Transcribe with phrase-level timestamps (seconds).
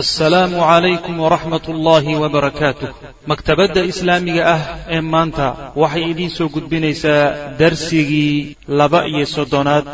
[0.00, 2.90] assalaamu calaykum waraxmat ullaahi wabarakaatuh
[3.30, 4.62] maktabadda islaamiga ah
[4.96, 5.46] ee maanta
[5.82, 7.24] waxay idiin soo gudbinaysaa
[7.60, 9.86] darsigii laba iyo soddonaad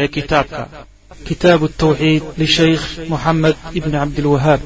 [0.00, 0.62] ee kitaabka.
[1.28, 4.60] Kitaabu tawxiid lishaykh moxamed ibni cabdilwahaab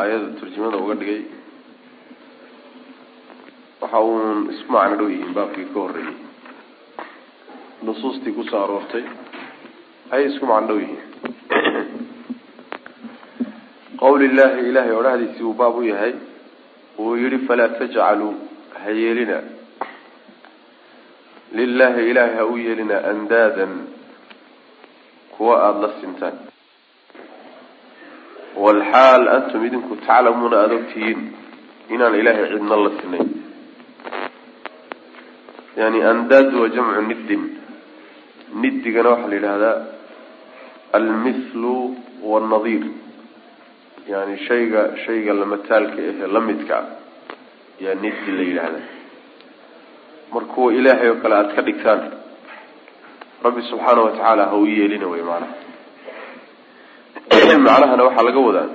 [0.00, 1.20] aayada turjumada uga dhigay.
[3.82, 6.14] Waxa uun isku macno dhow yihiin baabkii ka horreeyey
[7.86, 9.04] nusuustii ku soo aroortay.
[10.12, 11.00] Ayay isku macno dhow yihiin
[14.02, 16.12] qawli llaahi ilaahay odhahdiisii uu baab u yahay
[16.98, 18.34] uu yihi falaa tajcaluu
[18.82, 19.38] ha yeelina.
[21.58, 23.72] Lilaahi ilaahay ha u yeelina andaadan
[25.36, 26.36] kuwa aada la sintaan.
[28.64, 31.20] Walxaal antum idinku taclamuuna aada ogtihiin
[31.94, 33.28] inaan ilaahay cidna la sinayn.
[35.80, 37.42] Yani andaad waa jamcu niddin.
[38.62, 39.76] Niddigana waxaa la yidhahdaa
[40.98, 41.74] almithlu
[42.32, 42.84] wannadiir
[44.12, 46.86] yani shayga shayga lamataalka ahe lamidka ah
[47.84, 48.80] yaa niddi la yidhaahda
[50.32, 52.00] mar kuwa ilaahay oo kale aada ka dhigtaan.
[53.46, 55.54] Rabbi subxaana wa tacaala ha u yeelina wey macnaha.
[57.66, 58.68] Macnahana waxaa laga wadaa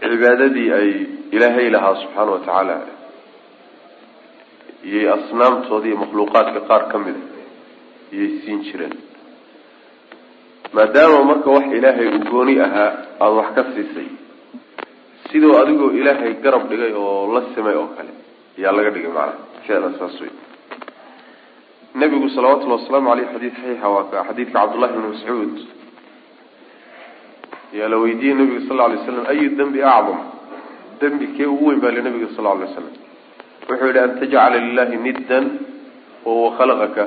[0.00, 0.90] cibaadadii ay
[1.36, 2.76] ilaahay lahaa subxaana wa tacaala
[4.88, 7.22] iyay asnaamtooda iyo makhluuqaadka qaar ka mida
[8.12, 8.94] iyay siin jireen
[10.76, 14.08] maadaama marka wax ilaahay u gooni ahaa aada wax ka siisay.
[15.30, 18.12] Sidoo adigoo ilaahay garab dhigay oo la simay oo kale
[18.58, 19.38] ayaa laga dhigay macnaha.
[19.62, 20.32] Ficlan saas wey
[22.00, 25.54] nabigu salawatullhi wasalaamu aleyh xadiid saxiixa waa ka xadiidka cabdullahi bni mascuud.
[27.74, 30.18] Ayaa la weydiiyey nabiga sal alay slam ayu dembi acdam?
[31.00, 32.86] Dembi kee ugu weyn baa li nabiga sal lla alay slam
[33.68, 35.44] wuxuu yihi an tajcala lilahi niddan
[36.24, 37.04] wahuwa khalaqaka.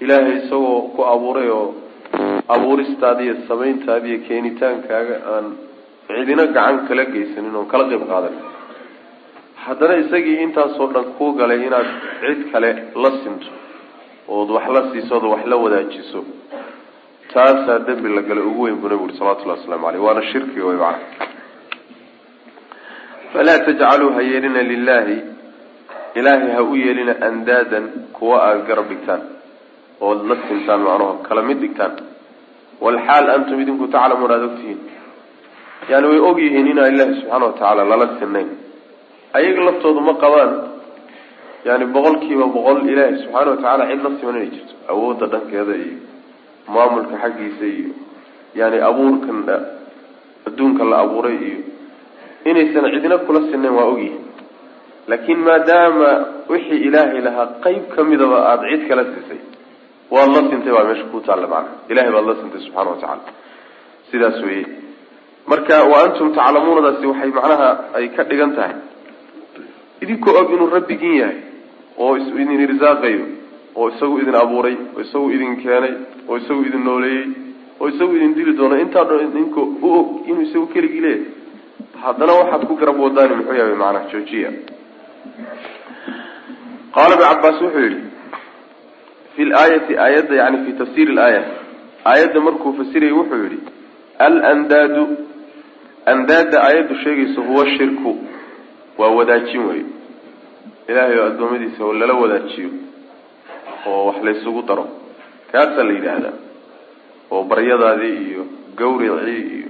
[0.00, 1.66] Ilaahay isagoo ku abuuray oo
[2.54, 5.46] abuuristaada iyo samayntaada iyo keenitaankaaga aan
[6.08, 8.34] cidina gacan kala geysanin oon kala qeyb qaadan.
[9.64, 11.88] Haddana isagii intaasoo dhan kuu galay inaad
[12.20, 12.70] cid kale
[13.02, 13.48] la sinto
[14.36, 16.20] ood wax la siiso ood wax la wadaajiso
[17.32, 20.76] taasaa dembi la galay ugu weyn buu nabigu uri salawatullahi waslamu aleyh waana shirkiga way
[20.84, 21.26] macana
[23.32, 25.16] falaa tajcaluu ha yeelina lilahi
[26.20, 27.84] ilaahay ha u yeelina andaadan
[28.18, 29.22] kuwa aada garab dhigtaan
[30.08, 31.92] ood la sintaan macnaho kala mid dhigtaan
[32.84, 34.80] walxaal antum idinku taclamuun aada ogtihiin
[35.90, 38.48] yani way og yihiin inaan ilaahi subxaana wa tacaala lala sinayn
[39.38, 40.52] ayaga laftoodu ma qabaan
[41.68, 45.74] yani boqol kiiba boqol ilaahi subxaana wa tacaala cid la siman inay jirto awoodda dhankeeda
[45.84, 45.98] iyo
[46.74, 47.92] maamulka xaggiisa iyo
[48.60, 49.38] yani abuurkan
[50.48, 51.60] adduunka la abuuray iyo
[52.50, 54.24] inaysan cidina kula sinayn waa ogyihiin
[55.10, 56.10] laakiin maadaama
[56.52, 59.40] wixii ilaahay lahaa qeyb kamidaba aada cid kala siisay
[60.14, 63.22] waad la sintay baa meesha ku taalla macana ilahay baad la sintay subxana wa tacaala.
[64.10, 64.64] Sidaas weye
[65.50, 68.74] marka wa antum taclamuunadaasi waxay macnaha ay ka dhigan tahay.
[70.02, 71.38] Idinkoo og inuu rabbigin yahay
[72.02, 73.24] oo idin irsaaqayo
[73.78, 75.94] oo isagu idin abuuray oo isagu idin keenay
[76.28, 77.26] oo isagu idin nooleeyey
[77.80, 81.38] oo isagu idin dili doono intaa dhan idinkoo u og inuu isagu keligii leeyahay.
[82.02, 84.50] Haddana waxaad ku garab wadaani muxuu yahay macnaha joojiya.
[86.94, 87.98] Qaala ibn cabaas wuxuu yihi
[89.36, 91.42] fi laayati aayadda yani fi tafsiiri laaya
[92.12, 93.58] aayadda markuu fasirayay wuxuu yihi
[94.26, 95.04] alandaadu
[96.12, 98.12] andaada aayaddu sheegaysa huwa shirku
[98.98, 99.82] waa wadaajin wey
[100.88, 102.70] ilaahay oo addoommadiisa oo lala wadaajiyo
[103.86, 104.84] oo wax laysugu daro
[105.52, 106.32] kaasaa la yidhaahdaa
[107.30, 108.42] oo baryadaadii iyo
[108.80, 109.68] gawricii iyo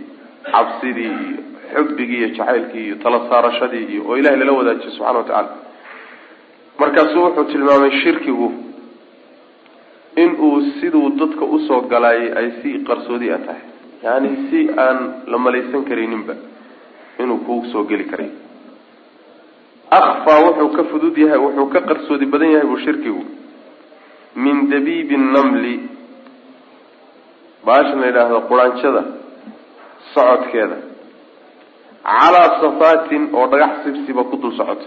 [0.52, 1.38] cabsidii iyo
[1.74, 5.48] xubbigii iyo jacaylkii iyo tala saarashadii iyo oo ilahay lala wadaajiyo subxana wa tacaala
[6.78, 8.48] markaasuu wuxuu tilmaamay shirkigu
[10.46, 13.62] uu siduu dadka u soo galaayay ay si qarsoodi a tahay.
[14.04, 14.98] Yani si aan
[15.30, 16.34] la malaysan karayninba
[17.22, 18.30] inuu ku soo geli karay.
[19.98, 23.24] Akfaa wuxuu ka fudud yahay wuxuu ka qarsoodi badan yahay buu shirkigu.
[24.36, 25.74] Min dabiibi namli.
[27.66, 29.02] Baashan la yidhaahdo quraanjada
[30.14, 30.76] socodkeeda.
[32.04, 34.86] Calaa safaatin oo dhagax sibsiba ku dul socota.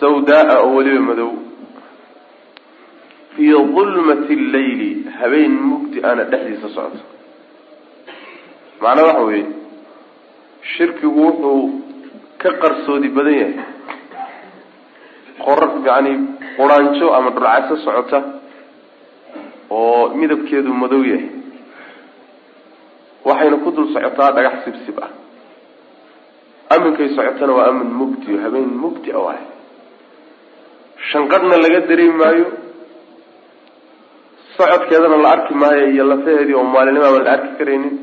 [0.00, 1.30] Sawdaa-a oo weliba madow
[3.38, 7.04] fii dulmati llayli habeen mugdi ana dhexdiisa socoto.
[8.82, 9.46] Macnaa waxa weeye
[10.72, 11.62] shirkigu wuxuu
[12.42, 13.56] ka qarsoodi badan yahay.
[15.44, 16.12] Qor yani
[16.56, 18.18] quraanjo ama dhurcayso socota
[19.70, 21.30] oo midabkeedu madow yahay.
[23.24, 25.10] Waxayna ku dul socotaa dhagax sibsib ah.
[26.74, 29.42] Aminkay socotana waa amin mugdi habeen mugdi a waay.
[31.10, 32.46] Shanqadhna laga dareemi maayo
[34.58, 37.94] socodkeedana la arki maayo iyo lafaheedii oo maalinimo aan la arki karaynin.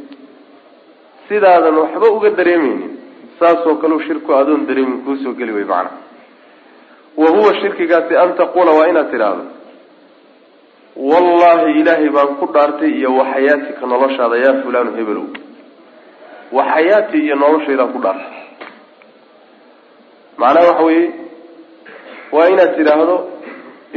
[1.28, 2.92] Sidaadan waxba uga dareemeynin
[3.40, 5.98] saasoo kaleu shirku adoon dareemin kuusoo geli way macnaha
[7.22, 9.44] wa huwa shirkigaasi an taquula waa inaad tidhaahdo
[11.12, 15.26] wallahi ilaahay baan ku dhaartay iyo waxayaatika noloshaada yaa fulaanu hebelow
[16.58, 18.34] waxayaati iyo noloshaydaan ku dhaartay
[20.42, 21.08] macnaha waxa weeye
[22.36, 23.16] waa inaad tidhaahdo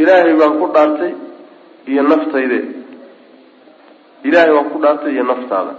[0.03, 1.13] ilaahay baan ku dhaartay
[1.93, 2.59] iyo naftayde.
[4.29, 5.75] Ilaahay baan ku dhaartay iyo naftaada.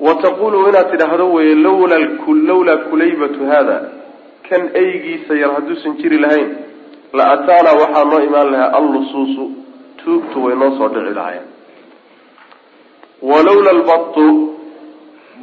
[0.00, 1.96] Wa taqulu inaad tidhaahdo weye lawla
[2.48, 3.78] lawlaa kulaybatu haada.
[4.48, 6.50] Kan eygiisa yar hadduusan jiri lahayn
[7.18, 9.44] la ataanaa waxaa noo imaan lahaa allusuusu.
[10.04, 11.46] Tuugtu way noo soo dhici lahaayeen.
[13.30, 14.24] Walawla albatu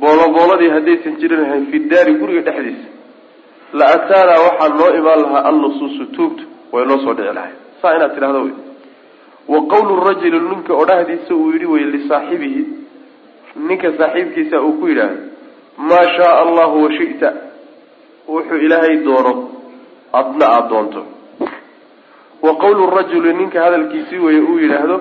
[0.02, 2.88] boolobooladii haddaysan jiri lahayn fi daari guriga dhexdiisa
[3.80, 6.04] la ataanaa waxaa noo imaan lahaa allusuusu.
[6.16, 6.44] Tuugtu
[6.74, 8.54] way noo soo dhici lahayen saa inaad tidhahdo wey.
[9.54, 12.64] Wa qawlu rajuli ninka odhahdiisa uu yidhi wey lisaaxibihi
[13.68, 15.22] ninka saaxiibkiisa uu ku yidhaahdo
[15.90, 17.30] maa shaaa allahu washita
[18.34, 19.34] wuxuu ilaahay doono
[20.22, 21.02] adna aada doonto.
[22.42, 24.98] Wa qawlu rajuli ninka hadalkiisii weye uu yidhaahdo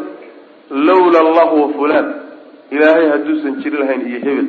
[0.71, 2.09] lawla allahu wa fulaan.
[2.71, 4.49] Ilaahay hadduusan jiri lahayn iyo hebel.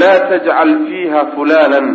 [0.00, 1.86] Laa tajcal fiiha fulanan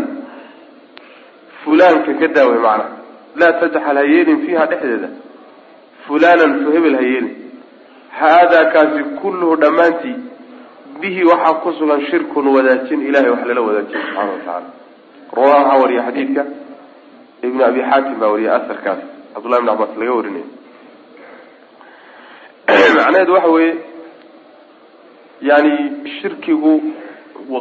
[1.63, 3.00] fulaanka ka daaway macnaha
[3.36, 5.10] laa tajcal ha yeelin fiiha dhexdeeda
[6.07, 7.36] fulanan fu hebel ha yeelin
[8.19, 10.16] haadaa kaasi kulluhu dhammaantii
[11.01, 14.69] bihi waxaa ku sugan shirkun wadaajin ilahay wax lala wadaajiyo subxaana watacaala
[15.38, 16.45] rawa waxaa wariya xadiidka
[17.42, 19.00] ibnu abi xaatim baa wariya asarkaas
[19.34, 20.45] cabdullahi ibn cabaas laga warinaya
[22.98, 23.75] macnaheedu waxa weeye
[25.42, 25.74] yani
[26.22, 26.81] shirkigu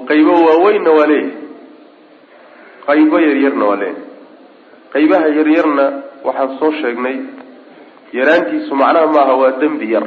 [0.09, 1.33] qaybo waaweynna waa leeyahay.
[2.87, 4.10] Qaybo yaryarna waa leeyahay
[4.93, 5.85] qaybaha yaryarna
[6.27, 7.17] waxaan soo sheegnay
[8.19, 10.07] yaraantiisu macnaha maaha waa dembi yar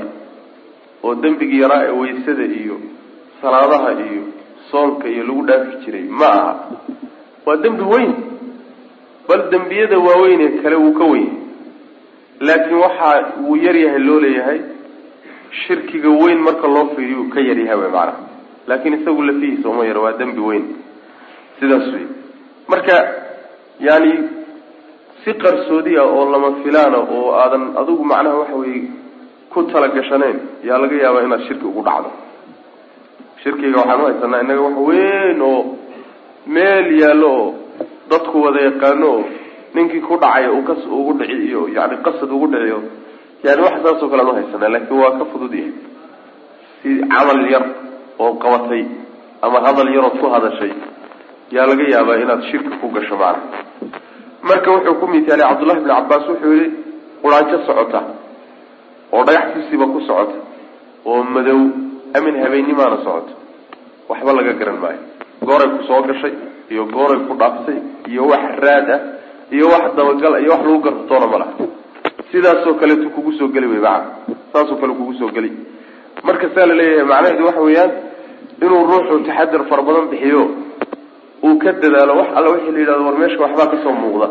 [1.04, 2.76] oo dembigii yaraa ee waysada iyo
[3.42, 4.24] salaadaha iyo
[4.72, 6.04] soonka iyo lagu dhaafi jiray.
[6.20, 6.54] Ma aha.
[7.46, 8.14] Waa dembi weyn
[9.28, 11.30] bal dembiyada waaweyn ee kale wuu ka weyn.
[12.40, 14.60] Laakiin waxaa wuu yaryahay loo leeyahay
[15.68, 18.18] shirkiga weyn marka loo fiiriyo uu ka yaryahay way macnaha.
[18.68, 20.66] Laakiin isagu lafihiisa uma yaro waa dembi weyn.
[21.60, 22.06] Sidaas wey
[22.68, 22.96] marka
[23.80, 24.12] yani
[25.24, 28.82] si qarsoodi ah oo lama filaana oo aadan adigu macnaha waxa weye
[29.54, 30.38] ku talagashanayn
[30.68, 32.10] yaa laga yaabaa inaad shirki ugu dhacdo.
[33.44, 35.60] Shirkiga u haysanaa innaga wax weyn oo
[36.56, 37.50] meel yaallo oo
[38.12, 39.24] dadku wada yaqaano oo
[39.76, 42.80] ninkii ku dhacay uu kas ugu dhici iyo yani qasad ugu dhiciyo
[43.46, 45.74] yani wax saasoo kale aan uhaysanaa laakiin waa ka fudud yahay.
[46.82, 47.66] Si camal yar
[48.24, 48.84] oo qabatay
[49.46, 50.72] ama hadal yarood ku hadashay
[51.56, 53.63] yaa laga yaabaa inaad shirki ku gasho macna
[54.44, 56.68] marka wuxuu ku mitaalay cabdullahi bni cabaas wuxuu yihi
[57.24, 58.00] quraanjo socota
[59.14, 60.38] oo dhagax tusiba ku socota
[61.06, 61.60] oo madow
[62.18, 63.34] amin habeennimaana socota.
[64.10, 65.00] Waxba laga garan maayo.
[65.48, 66.34] Gooray ku soo gashay
[66.72, 67.78] iyo gooray ku dhaaftay
[68.12, 69.00] iyo wax raad ah
[69.56, 71.54] iyo wax dabagal iyo wax lagu gartoona ma laha.
[72.32, 75.52] Sidaasoo kaleetu kugu soo geli wey macana saasoo kale kugu soo geli.
[76.24, 77.92] Marka saa la leeyahay macnaheedu waxa weeyaan
[78.62, 80.42] inuu ruuxu taxadar fara badan bixiyo
[81.48, 84.28] uu ka dadaalo wax alla wixii la yidhahdo war meesha waxbaa ka soo muuqda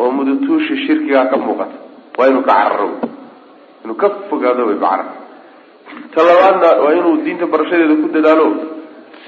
[0.00, 1.76] oo mudutuushi shirkigaa ka muuqata.
[2.18, 2.88] Waa inuu ka cararo.
[3.84, 5.04] Inuu ka fogaado wey macana
[6.14, 8.46] ta labaadna waa inuu diinta barashadeeda ku dadaalo.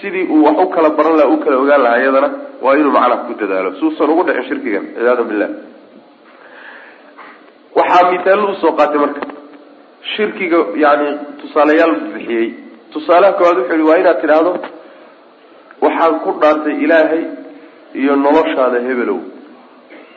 [0.00, 2.28] Sidii uu wax u kala baran laha u kala ogaan lahaa iyadana
[2.64, 3.68] waa inuu macnaha ku dadaalo.
[3.80, 5.50] Suusan ugu dhicin shirkigan ciyaadu billah.
[7.78, 9.20] Waxaa mitaallo u soo qaatay marka.
[10.16, 11.06] Shirkiga yani
[11.40, 12.46] tusaalayaal bixiyey.
[12.92, 14.52] Tusaalaha koowaad wuxuu yihi waa inaad tidhaahdo
[15.84, 17.22] waxaan ku dhaartay ilaahay
[18.00, 19.20] iyo noloshaada hebelow.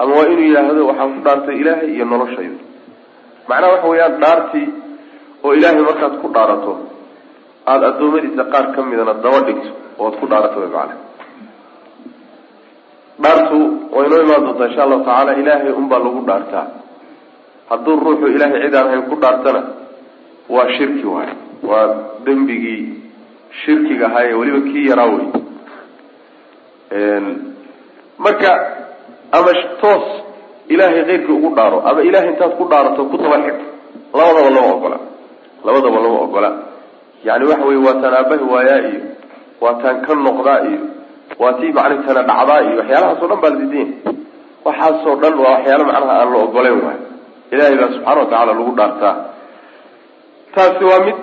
[0.01, 2.57] Ama waa inuu yidhaahdo waxaan ku dhaartay ilaahay iyo noloshayda.
[3.49, 4.67] Macnaha waxa weeyaan dhaartii
[5.45, 6.73] oo ilaahay markaad ku dhaarato
[7.71, 9.69] aada addoommadiisa qaar ka midana daba dhigto
[10.03, 10.95] ood ku dhaarato way macana
[13.23, 13.57] dhaartu
[13.95, 16.65] way noo imaan doontaa insha allahu tacaala ilaahay unbaa lagu dhaartaa.
[17.69, 19.61] Hadduu ruuxu ilaahay cid aan hayn ku dhaartana
[20.55, 21.31] waa shirki waay
[21.69, 21.85] waa
[22.25, 22.81] dembigii
[23.63, 25.25] shirkiga ahaa ee weliba kii yaraa wey
[28.17, 28.51] marka
[29.31, 29.51] ama
[29.81, 30.05] toos
[30.69, 33.37] ilaahay keyrkii ugu dhaaro ama ilahay intaad ku dhaarato ku daba
[34.13, 34.97] labadaba lama ogola.
[35.65, 36.49] Labadaba lama ogola.
[37.23, 39.01] Yani waxa wey waa taan aabahi waayaa iyo
[39.61, 40.79] waa taan ka noqdaa iyo
[41.39, 43.87] waa tii macni tana dhacdaa iyo waxyaalahaasoo dhan baa la diidanya
[44.65, 46.99] waxaasoo dhan waa waxyaalo macnaha aan la ogoleyn waay.
[47.51, 49.15] Ilahay baa subxaana watacaala lagu dhaartaa.
[50.55, 51.17] Taasi waa mid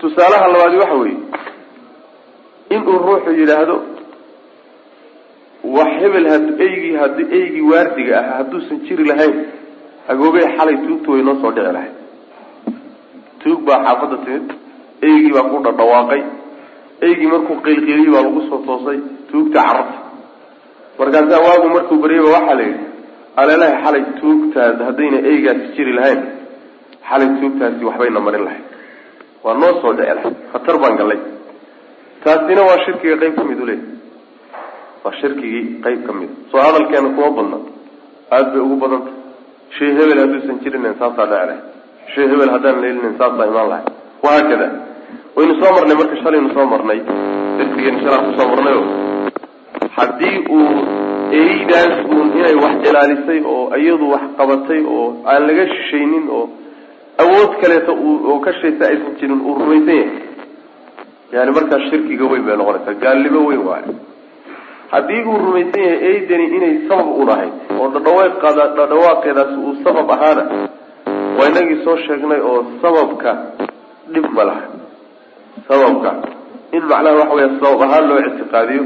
[0.00, 1.18] tusaalaha labaadi waxa weeye
[2.74, 3.76] inuu ruuxu yidhaahdo
[5.64, 9.36] wax hebel had eygii had eygii waardiga ah hadduusan jiri lahayn
[10.12, 11.94] agoobey xalay tuugta way noo soo dhici lahayd.
[13.42, 14.46] Tuug baa xaafadda timid
[15.08, 16.22] eygii baa ku dhadhawaaqay
[17.06, 18.98] eygii markuu qeylqeeliyey baa lagu soo toosay
[19.30, 19.98] tuugta carabta.
[20.98, 22.84] Markaasaa waagu markuu baryayba waxaa la yidhi
[23.40, 26.20] aleelahay xalay tuugtaas haddayna eygaasi jiri lahayn
[27.10, 28.64] xalay tuugtaasi waxbayna marin lahayd.
[29.44, 31.20] Waa noo soo dhici lahayd khatar baan gallay.
[32.24, 33.80] Taasina waa shirkiga qayb ka mid uleey
[35.08, 36.30] waa shirkigii qayb ka mid.
[36.52, 37.58] Soo hadalkeena kuma badna.
[38.34, 39.10] Aada bay ugu badanta
[39.78, 41.62] shay hebel hadduusan jirinen saasaa dhici lahayd
[42.14, 43.84] shay hebel haddaan leelinen saasaa imaan lahay.
[44.24, 44.68] Wahaakada
[45.36, 47.00] waynu soo marnay marka shalaynu soo marnay.
[47.58, 48.80] Darsigeenu shalaa ku soo marnayo
[49.98, 50.68] haddii uu
[51.40, 56.44] eydaas uun inay wax ilaalisay oo iyadu wax qabatay oo aan laga shishaynin oo
[57.22, 57.92] awood kaleeto
[58.30, 60.10] oo ka shaysa aysan jirin uu rumaysan yahay.
[61.34, 62.94] Yani markaas shirkiga weyn bay noqonaysaa.
[63.04, 63.92] Gaalnimo weyn waayo
[64.92, 70.44] haddii uu rumaysan yahay eydani inay sabab un ahayd oo dhadhaweeqada dhadhawaaqeedaasi uu sabab ahaana
[71.38, 73.30] waa inagii soo sheegnay oo sababka
[74.14, 74.64] dhib ma laha.
[75.68, 76.10] Sababka
[76.76, 78.82] in macnaha waxa weya sabab ahaan loo ictiqaadiyo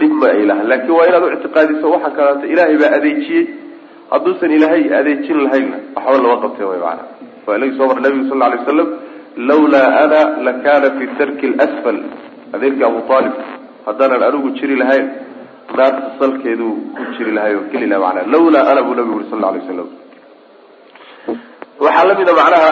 [0.00, 0.62] dhib ma ay laha.
[0.70, 3.44] Laakiin waa inaad u ictiqaadiso waxa kaleeto ilaahay baa adeejiyey.
[4.12, 7.04] Hadduusan ilaahay adeejin lahaynna waxba lama qabteen way macana
[7.46, 8.88] waa inagii soo mar nabigu sal lla alay waslam
[9.50, 11.98] lawlaa ana lakana fi darki lsfal
[12.56, 13.34] adeerkii abu aalib
[13.86, 15.06] haddaanan anigu jiri lahayn
[15.78, 19.38] naarta salkeedu ku jiri lahay oo geli laha manaa lawlaa ana buu nabigu uri sal
[19.42, 19.88] lla alay waslam
[21.84, 22.70] waxaa la mid a macnaha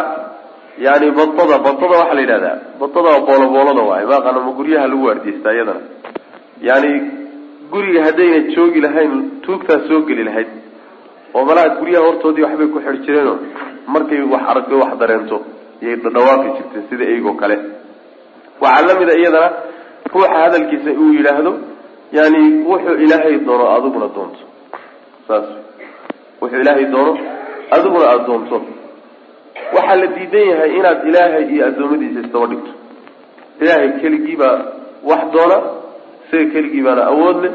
[0.86, 5.54] yani badada badada waxaa la yidhahdaa badada waa booloboolada waay maaqana ma guryaha lagu waardiyeystaa
[5.56, 5.82] iyadana
[6.68, 6.90] yani
[7.72, 9.12] guriga haddayna joogi lahayn
[9.44, 10.48] tuugtaa soo geli lahayd
[11.36, 13.36] oo malaha guryaha hortoodii waxbay ku xidhi jireenoo
[13.94, 15.36] markay wax aragto wax dareento
[15.82, 17.56] iyay dhawaaqi jirteen sida eygoo kale.
[18.62, 19.48] Waxaa la mid a iyadana
[20.12, 21.52] ruuxa hadalkiisa uu yidhaahdo
[22.12, 22.40] yani
[22.70, 24.42] wuxuu ilaahay doono adiguna doonto.
[25.28, 25.48] Saas.
[26.40, 27.12] Wuxuu ilaahay doono
[27.74, 28.56] adiguna aada doonto.
[29.74, 32.72] Waxaa la diidan yahay inaad ilaahay iyo addoommadiisa isdaba dhigto.
[33.60, 34.56] Ilaahay keligii baa
[35.10, 35.56] wax doona
[36.26, 37.52] isaga keligii baana awood leh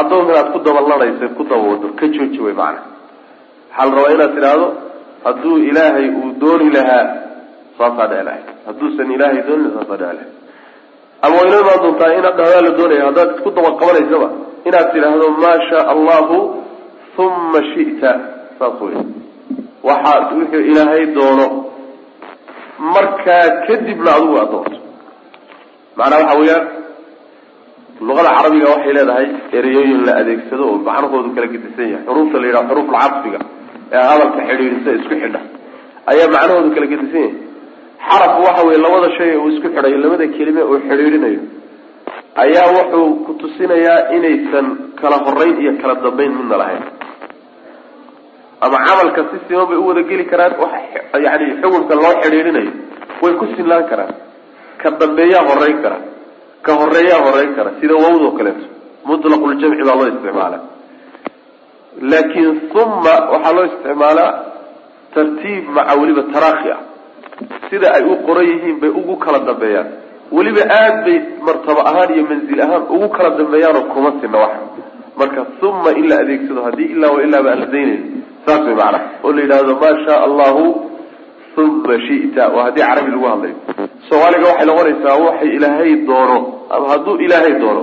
[0.00, 2.82] addoonkan aad ku dabalanaysa ku dabawado ka jooji way macana
[3.76, 4.68] waxaa la rabaa inaad tidhaahdo
[5.24, 7.04] hadduu ilaahay uu dooni lahaa
[7.78, 10.28] saasaa lahay hadduusan ilaahay doonin saasaa dhici lahay
[11.24, 14.28] ama waynoo imaan doontaa inaad dhahdaa la doonaya haddaad isku dabaqabanaysaba
[14.68, 16.36] inaad tidhaahdo maa shaa allahu
[17.24, 18.10] uma shi'ta
[18.58, 18.96] saas wey
[19.88, 21.46] waxaa wuxuu ilaahay doono
[22.94, 24.78] markaa kadibna adigu aad doonto.
[25.98, 26.64] Macnaa waxa weeyaan
[28.08, 29.26] luqada carabiga waxay leedahay
[29.58, 32.04] ereyooyin la adeegsado oo macnahoodu kala gedisan yahay.
[32.08, 33.38] Xuruufta la yidhaha xuruuf alcadfiga
[33.96, 35.40] ee hadalka xidhiidhisa isku xidha
[36.12, 37.34] ayaa macnahoodu kala gedisan yahay
[38.08, 41.40] xaraf waxa weye labada shay uu isku xidhayo labada kelime uu xidhiidhinayo
[42.42, 44.66] ayaa wuxuu ku tusinayaa inaysan
[45.00, 46.84] kala horeyn iyo kala dambeyn midna lahayn.
[48.64, 50.52] Ama camalka si siman bay u wada geli karaan
[51.26, 52.72] yani xukunka loo xidhiidhinayo
[53.22, 54.14] way ku sinlaan karaan.
[54.80, 55.98] Ka dambeeyaa horeyn kara
[56.66, 58.64] ka horeeyaa horeyn kara sida wawdoo kaleeto
[59.08, 60.58] mutlaqul-jamci baa loo isticmaala
[62.10, 62.50] laakiin
[62.82, 64.30] uma waxaa loo isticmaalaa
[65.14, 66.80] tartiib maca weliba tarakhi ah
[67.70, 69.88] sida ay u qoran yihiin bay ugu kala dambeeyaan.
[70.36, 71.16] Weliba aad bay
[71.46, 74.54] martaba ahaan iyo manzil ahaan ugu kala dambeeyaanoo kuma sina wax.
[75.18, 78.02] Marka uma in la adeegsado haddii ilaa wa ilaaba aan la daynayn
[78.46, 80.64] saas way macnaha oo la yidhaahdo maa shaa allahu
[81.62, 82.42] uma shita.
[82.54, 83.56] Waa haddii carabi lagu hadlayo
[84.08, 86.38] soomaaliga waxay noqonaysaa waxay ilaahay doono.
[86.74, 87.82] Ama hadduu ilaahay doono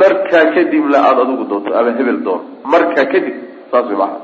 [0.00, 3.34] markaa kadibna aada adigu doonto ama hebel doono markaa kadib
[3.70, 4.20] saas way macnaha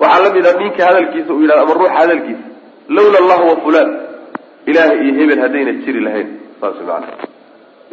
[0.00, 2.44] waxaa la mid a ninka hadalkiisa uu yidhahdo ama ruuxa hadalkiisa
[2.96, 3.88] lawla allahu wa fulan.
[4.70, 6.28] Ilaahay iyo hebel haddayna jiri lahayn.
[6.60, 7.14] Saas macnaha.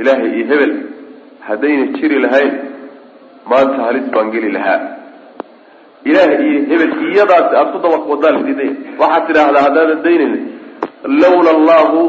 [0.02, 0.74] Ilaahay iyo hebel
[1.48, 2.54] haddayna jiri lahayn
[3.52, 4.80] maanta halis baan geli lahaa.
[6.10, 10.34] Ilaah iyo hebel iyadaas aada ku dabaq wadaa la diiday waxaad tidhaahdaa haddaadan daynayn
[11.24, 12.00] lawla allahu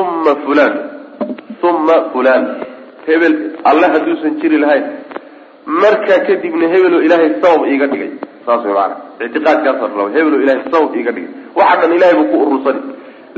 [0.00, 0.74] uma fulan.
[1.68, 2.42] Uma fulan.
[3.08, 3.34] Hebel
[3.70, 4.84] alle hadduusan jiri lahayn.
[5.82, 8.10] Markaa kadibna hebeloo ilaahay sabab iiga dhigay
[8.48, 8.94] saas way maana
[9.26, 11.32] ictiqaadkaasa raba hebeloo ilahay sabab iiga dhigay.
[11.58, 12.80] Waxa dhan ilahay buu ku urursani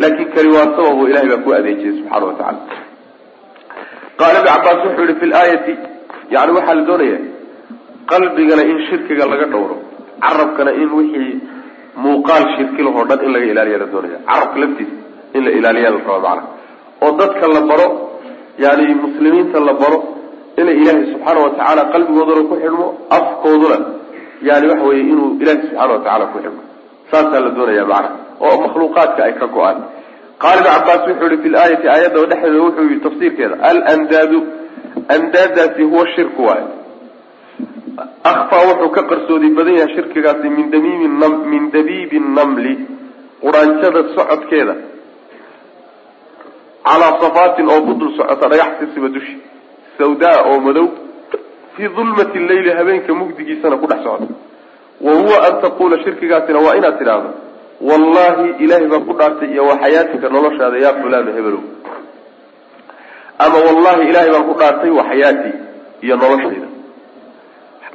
[0.03, 2.61] laakin kani waa sabab oo ilahay baa ku adeejiyay subxaana wa tacala
[4.21, 5.73] qaala ibn cabaas wuxuu yihi fi laayati
[6.35, 7.19] yani waxaa la doonaya
[8.11, 9.77] qalbigana in shirkiga laga dhowro
[10.25, 11.33] carabkana in wixii
[12.05, 14.95] muuqaal shirki lahoo dhan in laga ilaaliya la doonaya carabka laftiisa
[15.37, 16.43] in la ilaaliya la raba macana
[17.05, 17.89] oo dadka la baro
[18.65, 19.99] yani muslimiinta la baro
[20.61, 22.87] inay ilaahay subxaana watacaala qalbigooduna ku xidhmo
[23.19, 23.79] afkooduna
[24.49, 26.63] yani waxa weye inuu ilaahay subxaana watacaala ku xidhmo
[27.11, 28.11] saasaa la doonaya macana
[28.47, 29.79] oo makhluuqaadka ay ka go'aan.
[30.43, 34.39] Qaala ibn cabaas wuxuu yihi fi laayati aayadda dhexdeeda wuxuu yihi tafsiirkeeda alandaadu
[35.17, 36.69] andaadaasi huwa shirku waayo
[38.31, 41.09] akfaa wuxuu ka qarsoodi badan yahay shirkigaasi min damiimi
[41.53, 42.75] min dabiibi namli
[43.43, 44.75] quraanjada socodkeeda
[46.89, 49.35] calaa safaatin oo ku dul socota dhagax sisiba dushi
[49.99, 50.87] sawdaa oo madow
[51.81, 54.27] fii dulmati leyli habeenka mugdigiisana ku dhex socda.
[55.01, 57.31] Wa huwa an taquula shirkigaasina waa inaad tidhaahdo
[57.81, 61.63] wallahi ilaahay baan ku dhaartay iyo wa xayaatika noloshaada yaa fulaano hebelow
[63.45, 65.55] ama wallahi ilaahay baan ku dhaartay wa xayaatii
[66.05, 66.69] iyo noloshayda.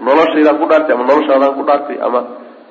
[0.08, 2.20] Noloshaydaan ku dhaartay ama noloshaadaan ku dhaartay ama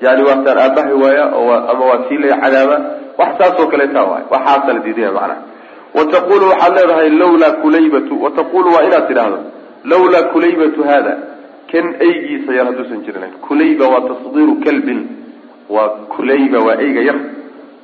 [0.02, 1.24] yani waataan aabahay waaya
[1.70, 2.76] ama waa kii lay cadaaba
[3.18, 5.42] wax saasoo kaleeta waay waxaasa la diidaya macnaha.
[5.94, 9.38] Wataqulu waxaad leedahay lawlaa kulaybatu wataqulu waa inaad tidhaahdo
[9.92, 11.14] lawlaa kulaybatu hada
[11.72, 15.00] kan eygiisa yar hadduusan jirin kulayba waa tasdiiru kalbin
[15.74, 17.18] waa kulayba waa eyga yar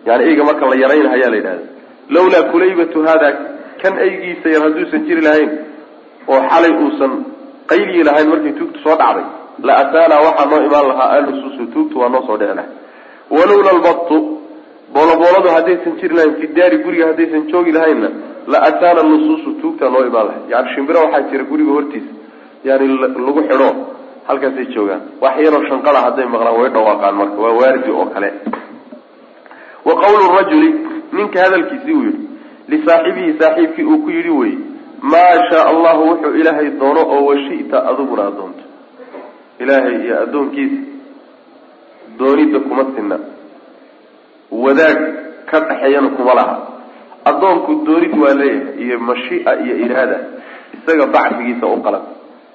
[0.07, 1.65] yani eyga marka la yaraynhayaa la yidhahda
[2.17, 3.29] lawlaa kulaybatu hada
[3.83, 5.51] kan eygiisa yar hadduusan jiri lahayn
[6.33, 7.13] oo xalay uusan
[7.71, 9.27] qayliyi lahayn markay tuugtu soo dhacday
[9.69, 12.71] la ataanaa waxaa noo imaan lahaa alususu tuugtu waa noo soo dhici lahay
[13.37, 14.17] walowla lbatu
[14.95, 18.09] boolobooladu haddaysan jiri lahayn fi daari guriga haddaysan joogi lahaynna
[18.53, 22.13] la ataana nusuusu tuugtaa noo imaan lahay yani shimbiro waxaa jira guriga hortiisa
[22.69, 22.87] yani
[23.27, 23.69] lagu xidho
[24.29, 25.03] halkaasay joogaan.
[25.23, 28.31] Wax yaroo shanqada hadday maqlaan way dhawaaqaan marka waa waardi oo kale.
[29.87, 30.69] Wa qawlu rajuli
[31.13, 32.29] ninka hadalkiisii uu yidhi
[32.73, 34.53] lisaaxibihi saaxiibkii uu ku yidhi wey
[35.13, 38.65] maa shaa allahu wuxuu ilaahay doono oo washita adiguna adoonto
[39.63, 40.81] ilaahay iyo addoonkiisa
[42.19, 43.19] doonidda kuma sinna
[44.51, 44.99] wadaag
[45.51, 46.57] ka dhexeeyana kuma laha.
[47.25, 50.19] Addoonku doonid waa leeyahay iyo mashia iyo iraada
[50.77, 52.03] isaga bacfigiisa u qalan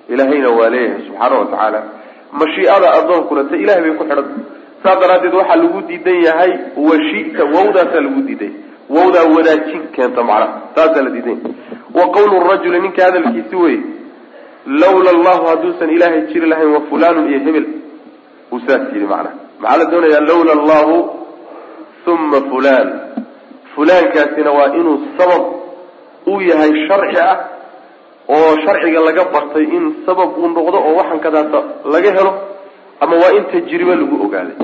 [0.09, 1.83] ilaahayna waa leeyahay subxaana wa tacaala.
[2.31, 4.25] Mashiicada addoonkuna ta ilahay bay ku xidhan.
[4.83, 8.51] Saas daraaddeed waxaa lagu diidan yahay washita wawdaasaa lagu diiday.
[8.89, 11.39] Wawdaa wadaajin keenta macnaha saasaa la diidan
[11.93, 13.77] wa qawlu rajuli ninka hadalkiisi wey
[14.81, 17.65] lawla allahu hadduusan ilaahay jiri lahayn wa fulanun iyo hebel.
[18.51, 19.33] Uu saas yidhi macnaha.
[19.59, 20.93] Maxaa la doonayaa lawla allahu
[22.25, 22.87] uma fulan
[23.75, 25.43] fulaankaasina waa inuu sabab
[26.27, 27.37] uu yahay sharci ah
[28.35, 31.59] oo sharciga laga bartay in sabab uu noqdo oo waxan kadaasa
[31.93, 32.31] laga helo
[33.03, 34.57] ama waa in tajribe lagu ogaaday.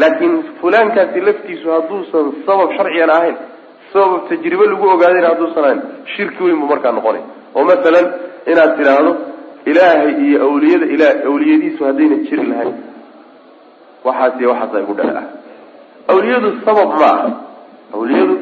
[0.00, 3.36] Laakiin fulaankaasi laftiisu hadduusan sabab sharcigan ahayn
[3.92, 5.80] sabab tajribe lagu ogaadayna hadduusan ahayn
[6.16, 7.24] shirki weyn buu markaa noqonay.
[7.54, 8.06] Oo masalan
[8.52, 9.12] inaad tidhaahdo
[9.70, 12.76] ilaahay iyo awliyada ila awliyadiisu haddayna jiri lahayn
[14.06, 15.26] waxaas iyo waxaasa igu ah
[16.12, 17.30] awliyadu sabab ma aha
[17.94, 18.34] awliyadu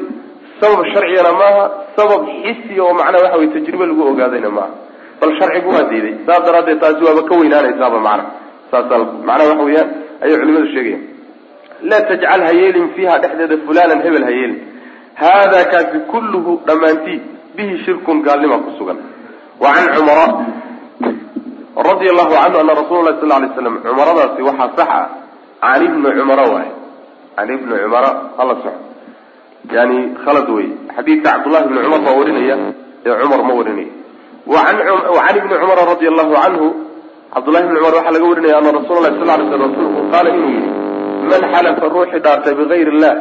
[0.61, 1.63] sabab sharcigana maaha
[1.97, 4.73] sabab xisiya oo macnaha waxa wey tajribe lagu ogaadayna maaha.
[5.19, 6.15] Bal sharcigu waa diiday.
[6.27, 8.31] Saas daraaddeed taasi waaba ka weynaanaysaaba macnaha
[8.71, 8.95] saasa
[9.29, 9.89] macnaha waxa weeyaan
[10.23, 11.01] ayay culimadu sheegayan
[11.89, 14.59] laa tajcal ha yeelin fiiha dhexdeeda fulanan hebel ha yeelin
[15.23, 17.19] hada kaasi kulluhu dhammaantii
[17.55, 18.97] bihi shirkun gaalnima ku sugan.
[19.59, 20.25] Wa can cumara
[21.89, 25.07] radia allahu canhu ana rasuula lahi sal lay slam cumaradaasi waxaa sax ah.
[25.61, 26.69] Can ibni cumara waay
[27.35, 28.81] can ibni cumara hala soco
[29.75, 32.55] yani khalad wey xadiidka cabdullahi bni cumar baa warinaya
[33.05, 33.91] ee cumar ma warinaya
[35.15, 36.67] wacan ibni cumara radia allahu canhu
[37.33, 40.69] cabdullahi bni cumar waxaa laga warinaya ana rasula sal lay sl rasulku qaala inuu yihi
[41.31, 43.13] man xalafa ruuxii dhaartay bigayr illah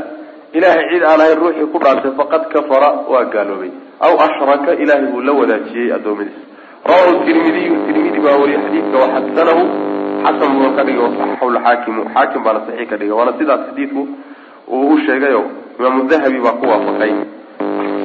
[0.59, 3.73] ilahay cid aan ahayn ruuxii ku dhaartay faqad kafara waa gaaloobay
[4.07, 6.39] aw ashraka ilahay buu la wadaajiyey addoommadiis
[6.91, 9.63] rawahu tirmidiyu tirmidi baa wariyay xadiidka waxasanahu
[10.25, 13.17] xasan buu ka dhigay wasaxaxu lxaakimu xaakim baana saxiix ka dhigay.
[13.19, 14.03] Waana sidaas xadiidku
[14.69, 15.43] uu u sheegayo.
[15.79, 17.13] Imaamu dahabi baa ku waafaqay.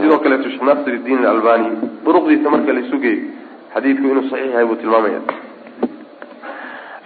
[0.02, 1.70] Sidoo kaleeto sheekh nasir alalbani
[2.06, 3.22] duruqdiisa marka la sugeeyo
[3.74, 5.20] xadiidku inuu saxiix yahay buu tilmaamaya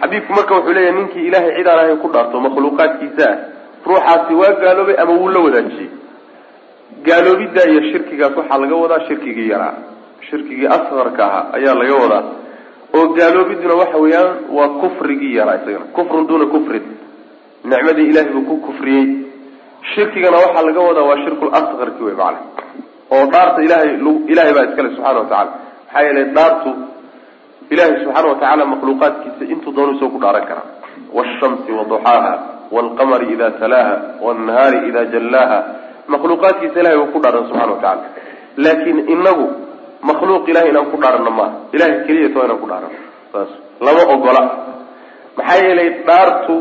[0.00, 3.36] xadiidku marka wuxuu leeyahay ninkii ilahay cid aan ahayn ku dhaarto makhluuqaadkiisa ah
[3.86, 5.90] ruuxaasi waa gaaloobay ama wuu la wadaajiyey?
[7.06, 9.74] Gaaloobiddaa iyo shirkigaas waxaa laga wadaa shirkigii yaraa.
[10.28, 12.22] Shirkigii asqarka ahaa ayaa laga wadaa
[12.96, 16.84] oo gaaloobiduna waxa weeyaan waa kufrigii yaraa isagana kufrun duuna kufrin.
[17.64, 19.06] Nicmadii ilahay buu ku kufriyey.
[19.94, 22.38] Shirkigana waxaa laga wadaa waa shirkul asqarki wey macana
[23.14, 23.90] oo dhaarta ilahay
[24.32, 25.50] ilahay baa iskale subxana wa tacala
[25.86, 26.70] maxaa yeelay dhaartu
[27.70, 30.66] ilahay subxaana wa tacaala makhluuqaadkiisa intuu doonu isoo ku dhaaran karaa.
[31.16, 32.32] Washamsi waduxaaha
[32.74, 35.58] waalqamari ida talaaha waalnahaari ida jallaaha.
[36.08, 38.04] Makhluuqaadkiisa ilahay buu ku dhaaran subxana wa tacala
[38.64, 39.46] laakiin inagu
[40.10, 42.98] makhluuq ilahay inaan ku dhaarano maaha ilahay keliyat waa inaan ku dhaarano
[43.32, 43.50] saas
[43.86, 44.42] lama ogola.
[45.36, 46.54] Maxaa yeelay dhaartu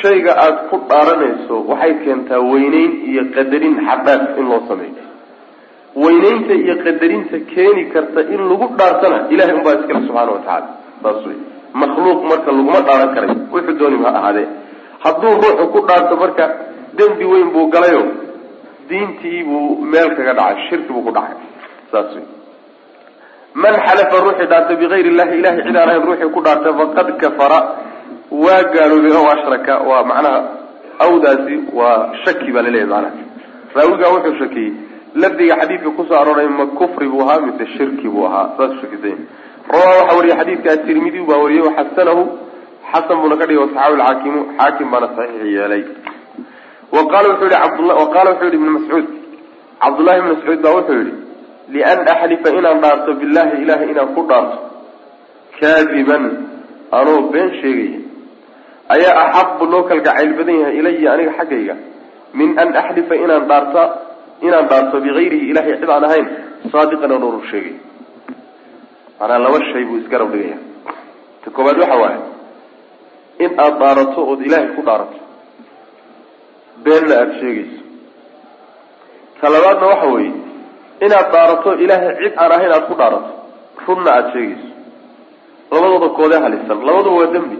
[0.00, 5.04] shayga aada ku dhaaranayso waxay keentaa weyneyn iyo qadarin xadhaaf in loo sameeyo.
[6.04, 10.68] Weyneynta iyo qadarinta keeni karta in lagu dhaartana ilahay unbaa iskale subxaana wa tacaala.
[11.02, 11.38] Saas wey
[11.82, 14.46] makhluuq marka laguma dhaaran karay wuxuu dooni ha ahaadee
[15.04, 16.44] hadduu ruuxu ku dhaarto marka
[16.98, 18.02] dembi weyn buu galayo
[18.88, 21.36] diintii buu meel kaga dhacay shirki buu ku dhacay.
[21.92, 22.24] Saas wey
[23.62, 27.60] man xalafa ruuxii dhaartay bigayri illahi ilahay cid aan ahayn ruuxii ku dhaartay faqad kafara.
[28.44, 30.40] Waa gaaloobay oo ashraka waa macnaha
[31.06, 33.24] awdaasi waa shaki baa laleeyahy macnaha.
[33.76, 34.72] Raawigaa wuxuu shakiyey
[35.22, 38.46] lafdiga xadiidka ku soo arooray ma kufri buu ahaa mise shirki buu ahaa.
[38.56, 39.24] Saasuu shakisanya
[39.72, 42.22] rawaa waxaa wariyay xadiidka atirmidiy baa wariyey waxasanahu
[42.92, 45.82] xasan buuna ka dhigay wasaxaabi lxaakimu xaakim baana saxiix yeelay.
[46.94, 47.78] Wa qaala wuxuu yihi abd
[48.14, 49.06] qaala wuxuu yihi ibnu mascuud.
[49.82, 51.14] Cabdullahi ibn mascuud baa wuxuu yihi
[51.74, 54.58] lian axlifa inaan dhaarto billahi ilahay inaan ku dhaarto
[55.60, 56.24] kaadiban
[56.98, 58.00] anoo been sheegaya
[58.94, 61.74] ayaa axabu loo kalgacayl badan yahay ilaya aniga xaggayga
[62.38, 63.82] min an axlifa inaan dhaarta
[64.46, 66.26] inaan dhaarto bigayrihi ilahay cid aan ahayn
[66.72, 67.74] saadiqan anoo rur sheegay
[69.20, 70.58] manaa laba shay buu isgarab dhigaya
[71.42, 72.20] ta koobaad waxa waaye
[73.44, 75.18] in aada dhaarato ood ilaahay ku dhaarato
[76.84, 77.80] beenna aada sheegayso
[79.40, 80.32] ta labaadna waxa weeye
[81.04, 83.30] inaad dhaarato ilaahay cid aan ahayn aada ku dhaarato.
[83.86, 84.68] Runna aada sheegayso.
[85.72, 87.56] Labadooda koodee halisan labaduba waa dembi.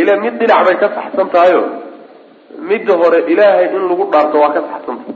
[0.00, 1.62] Ila mid dhinac bay ka saxsan tahayo.
[2.70, 5.14] Midda hore ilaahay in lagu dhaarto waa ka saxsan tahay.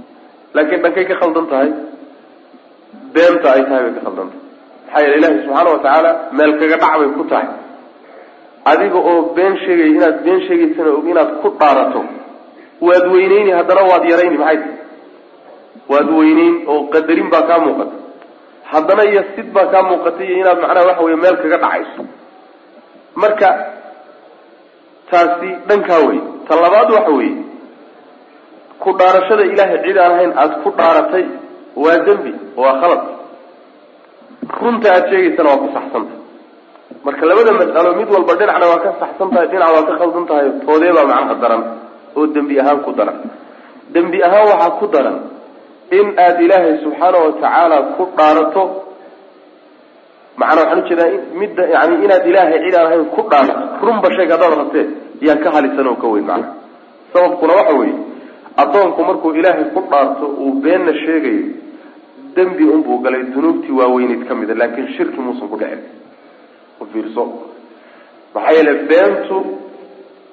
[0.55, 1.71] Laakiin dhankay ka khaldan tahay.
[3.15, 4.43] Beenta ay tahay bay ka khaldan tahay.
[4.89, 7.49] Maxaa yeele ilaahay subxaana watacaala meel kaga dhac bay ku tahay.
[8.71, 12.01] Adiga oo been sheegaya inaad been sheegaysana inaad ku dhaarato.
[12.87, 14.59] Waad weyneyni haddana waad yarayni maxay
[15.91, 17.97] waad weyneyn oo qadarin baa kaa muuqata.
[18.71, 22.03] Haddana iyo sid baa kaa muuqata iyo inaad macnaha waxa weye meel kaga dhacayso.
[23.23, 23.49] Marka
[25.11, 27.37] taasi dhankaa wey ta labaad waxa weeye
[28.83, 31.25] ku dhaarashada ilaahay cid aan ahayn aada ku dhaaratay
[31.83, 33.03] waa dembi waa khalad.
[34.61, 36.15] Runta aada sheegaysana waa ku saxsanta
[37.07, 40.47] marka labada mas'alo mid walba dhinacna waa ka saxsan tahay dhinac waa ka khaldan tahay
[40.67, 41.63] toodee baa macnaha daran
[42.17, 43.19] oo dembi ahaan ku daran.
[43.95, 45.17] Dembi ahaan waxaa ku daran
[45.99, 48.63] in aada ilaahay subxaana watacaala ku dhaarato
[50.41, 54.31] macnaa waxaan u jeedaa midda yani inaad ilaahay cid aan ahayn ku dhaarato runba sheeg
[54.35, 54.87] haddaad rabtee
[55.29, 56.53] yaa ka halisan oo ka weyn macnaha.
[57.13, 57.97] Sababkuna waxa weeye
[58.63, 61.45] addoonku markuu ilaahay ku dhaarto uu beenna sheegayo
[62.37, 65.81] dembi unbuu galay dunuubtii waaweyneyd ka mida laakiin shirki muusan ku dhicin.
[66.83, 67.25] Ufiirso
[68.35, 69.37] maxaa yeele beentu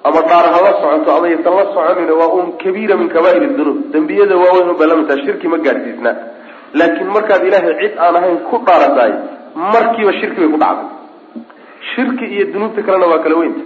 [0.04, 3.78] ama dhaar ha la socoto ama ysan la soconin waa un kabiira min kabaa'ir dunuub.
[3.92, 6.12] Dembiyada waaweyn unbay lamidtaha shirki ma gaadhsiisna
[6.74, 9.12] laakiin markaad ilaahay cid aan ahayn ku dhaarataay
[9.74, 10.88] markiiba shirki bay ku dhacday.
[11.94, 13.62] Shirki iyo dunuubta kalena waa kala weynta.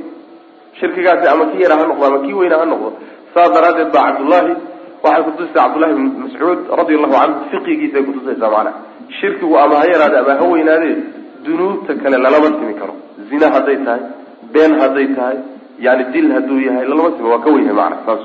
[0.80, 2.88] Shirkigaasi ama kii yara ha noqdo ama kii weyna ha noqdo
[3.34, 4.52] saas daraaddeed baa cabdullaahi
[5.04, 8.78] waxay kutusaysaa cabdullahi bn mascuud radia allahu canhu fiqigiisay kutusaysaa macnaha
[9.18, 10.96] shirkigu ama ha yaraade ama ha weynaadee
[11.44, 12.94] dunuubta kale lalama simi karo.
[13.30, 14.02] Zina hadday tahay
[14.54, 15.36] been hadday tahay
[15.86, 18.22] yani dil hadduu yahay lalama simi waa ka wenyahay macna saas.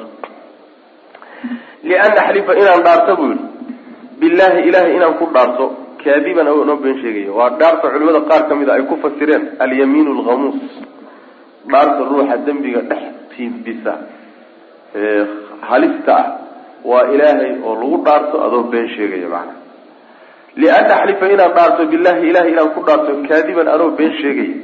[1.87, 3.43] Lian axlifa inaan dhaarto buu yihi
[4.19, 5.65] billahi ilahay inaan ku dhaarto
[6.03, 7.31] kaadiban noo been sheegaya.
[7.37, 10.59] Waa dhaarta culimada qaar ka mid a ay ku fasireen alyamiin alghamuus
[11.71, 13.93] dhaarta ruuxa dembiga dhex tiibisa
[15.69, 16.25] halista ah
[16.89, 19.53] waa ilaahay oo lagu dhaarto adoo been sheegaya macna.
[20.61, 24.55] Lian axlifa inaan dhaarto billahi ilahay inaan ku dhaarto kaadiban anoo been sheegaya.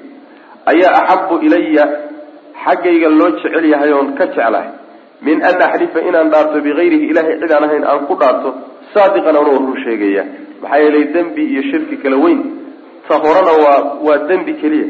[0.72, 1.86] Ayaa axabu ilaya
[2.66, 4.70] xaggayga loo jecel yahay oon ka jeclahay.
[5.22, 8.50] Min an axlifa inaan dhaarto bigayrihi ilahay cid aan ahayn aan ku dhaarto
[8.94, 10.24] saadiqan anoo run sheegaya
[10.62, 12.40] maxaa yeelay dembi iyo shirki kala weyn.
[13.08, 14.88] Ta horena waa waa dembi keliya.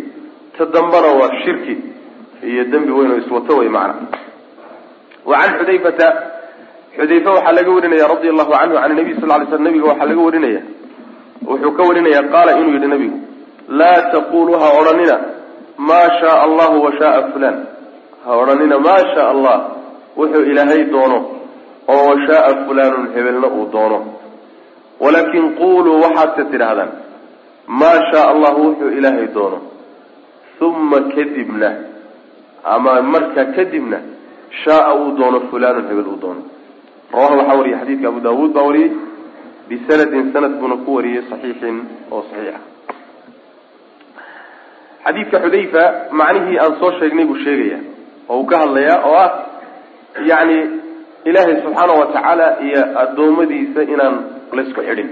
[0.57, 1.75] Ta dambana waa shirki.
[2.51, 4.07] Iyo dembi weyn oo iswato wey macna.
[5.29, 6.07] Wa can xudayfata.
[6.97, 10.21] Xudayfe waxaa laga warinaya radia allahu canhu can nabiy sal lay sl nabiga waxaa laga
[10.27, 10.61] warinaya
[11.49, 13.17] wuxuu ka warinaya qaala inuu yidhi nabigu
[13.79, 15.15] laa taqulu ha odhanina
[15.77, 17.57] maa shaaa allahu wa shaaa fulan.
[18.25, 19.57] Ha odhanina maa shaa allah
[20.17, 21.19] wuxuu ilaahay doono
[21.87, 23.99] oo wa shaaa fulanun hebelna uu doono.
[24.99, 26.91] Walakin quluu waxaadse tidhaahdaan
[27.67, 29.59] maa shaa allahu wuxuu ilaahay doono.
[30.61, 31.69] Uma kadibna
[32.63, 33.99] ama markaa kadibna
[34.63, 36.41] shaaa uu doono fulanun hebel uu doono.
[37.13, 38.91] Rawaha waxaa wariyay xadiidka abu daawuud baa wariyey
[39.69, 41.77] bisanadin sanad buuna ku wariyey saxiixin
[42.11, 42.59] oo saxiixa
[45.05, 45.83] xadiidka xudayfa
[46.19, 47.79] macnihii aan soo sheegnay buu sheegaya
[48.29, 49.29] oo uu ka hadlayaa oo ah
[50.29, 50.57] yacni
[51.29, 54.15] ilaahay subxaana wa tacaala iyo addoommadiisa inaan
[54.57, 55.09] laysku xidhin.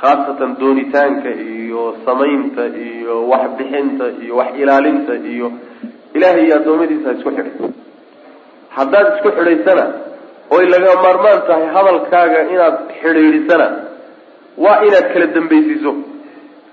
[0.00, 5.46] Khaasatan doonitaanka iyo samaynta iyo waxbixinta iyo wax ilaalinta iyo
[6.16, 7.54] ilaahay iyo addoommadiisa ha isku xidhin.
[8.76, 9.84] Haddaad isku xidhaysana
[10.56, 13.66] oy laga maarmaan tahay hadalkaaga inaad xidhiidhisana
[14.64, 15.92] waa inaad kala dambaysiiso.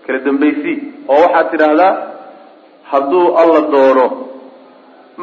[0.06, 0.78] Kala dambaysii
[1.14, 1.92] oo waxaad tidhaahdaa
[2.92, 4.06] hadduu alla doono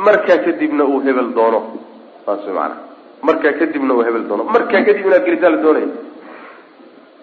[0.07, 1.61] markaa kadibna uu hebel doono.
[2.25, 2.81] Saas way macanaa
[3.29, 4.43] markaa kadibna uu hebel doono.
[4.55, 5.89] Markaa kadib inaad gelisaa la doonaya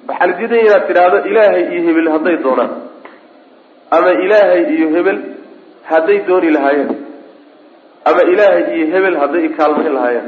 [0.07, 2.71] waxaa la diidaya inaad tidhaahdo ilaahay iyo hebel hadday doonaan.
[3.95, 5.19] Ama ilaahay iyo hebel
[5.91, 6.91] hadday dooni lahaayeen.
[8.09, 10.27] Ama ilaahay iyo hebel hadday ikaalmayn lahaayeen.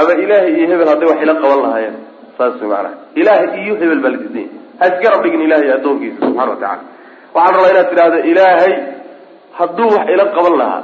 [0.00, 1.96] Ama ilaahay iyo hebel hadday wax ila qaban lahaayeen.
[2.38, 6.58] Saas macanaha ilaahay iyo hebel baa la diidanya ha isgarab dhigin ilahay addoonkiisa subxana wa
[6.62, 6.82] tacala
[7.34, 8.72] waxaan rabaa inaad tidhahdo ilaahay
[9.58, 10.82] hadduu wax ila qaban lahaa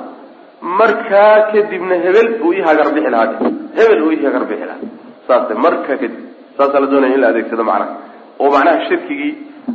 [0.80, 3.38] markaa kadibna hebel uu ii hagarbixi lahaa
[3.78, 4.88] hebel uu ii hagarbixi lahaa.
[5.28, 6.12] Saase markaa kadib
[6.58, 7.94] saasaa la doonaya in la adeegsado macnaha.
[8.40, 9.32] Oo macnaha shirkigii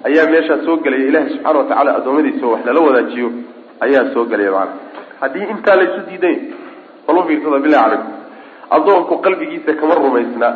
[0.07, 3.27] ayaa meeshaa soo gelaya ilahi subxaana watacaala addoommadiisa wax lala wadaajiyo
[3.85, 4.77] ayaa soo gelaya macnaha.
[5.21, 6.35] Haddii intaa laysu diiday
[7.07, 8.11] bal u fiirsada bilahi calaykum
[8.77, 10.49] addoonku qalbigiisa kama rumaysna.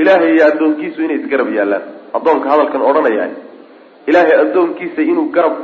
[0.00, 1.84] Ilaahay iyo addoonkiisu inay isgarab yaallaan.
[2.16, 3.26] Addoonka hadalkan odhanaya
[4.08, 5.56] ilaahay addoonkiisa inuu garab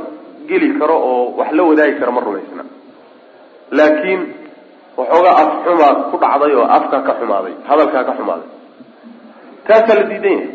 [0.49, 2.63] geli karo oo wax la wadaagi karo ma rumaysna.
[3.77, 4.21] Laakiin
[4.97, 8.47] waxoogaa afxumaa ku dhacday oo afkaa ka xumaaday hadalkaa ka xumaaday.
[9.67, 10.49] Taasaa la diidan yahay.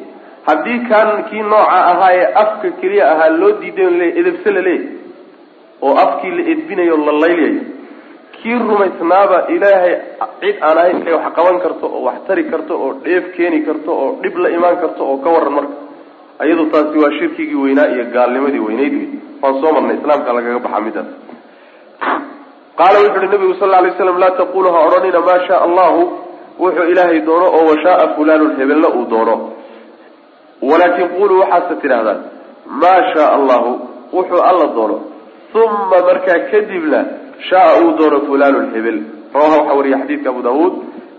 [0.48, 4.88] Haddii kaan kii nooca ahaa ee afka keliya ahaa loo diiday le edebse la leeyahy
[5.86, 7.62] oo afkii la edbinayo la laylayayo
[8.36, 9.94] kii rumaysnaaba ilaahay
[10.42, 13.90] cid aan ahayn inay wax qaban karto oo wax tari karto oo dheef keeni karto
[14.02, 15.74] oo dhib la imaan karto oo ka waran marka
[16.44, 19.08] iyadu taasi waa shirkigii weynaa iyo gaalnimadii weynayd wey
[19.42, 21.08] waan soo marnay islaamka lagaga baxa midaas
[22.78, 26.00] qaala wuxu uhi nabigu sal lay slam laa taqulu ha odhanina maa shaa allahu
[26.64, 29.34] wuxuu ilaahay doono oo washaaa fulanun hebelna uu doono.
[30.70, 32.20] Walaakin quluu waxaase tidhahdaan
[32.82, 33.70] maa shaa allahu
[34.16, 34.96] wuxuu alla doono
[35.62, 37.00] uma markaa kadibna
[37.48, 38.98] shaa uu doono fulanun hebel.
[39.34, 40.74] Rawaha waxaa wariya xadiidka abu daawuud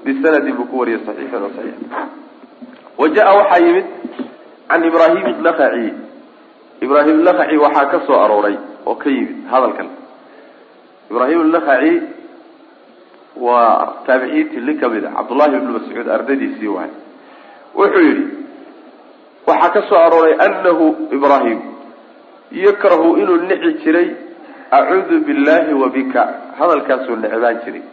[0.06, 1.78] bisanadin buu ku wariyay saxiixan oo saxiix.
[3.00, 3.86] Wa jaa waxaa yimid
[4.70, 5.94] can ibrahim nakaci
[6.82, 9.90] ibrahim nakaci waxaa ka soo arooray oo ka yimid hadalkan.
[11.12, 11.94] Ibrahim nakaci
[13.38, 16.92] waa taabiciintii nin ka mid a cabdullahi ibnu mascuud ardadiisii waay.
[17.76, 18.26] Wuxuu yidhi
[19.48, 20.86] waxaa ka arooray anahu
[21.18, 21.60] ibrahim
[22.52, 24.10] yakrahu inuu nici jiray
[24.72, 26.24] acuudu billahi wa bika.
[26.60, 27.84] Hadalkaasuu necbaan jiray.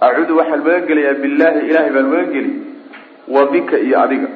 [0.00, 2.52] Acuudu waxaan magan gelayaa billahi ilahay baan magan geli
[3.28, 4.28] wa bika iyo adiga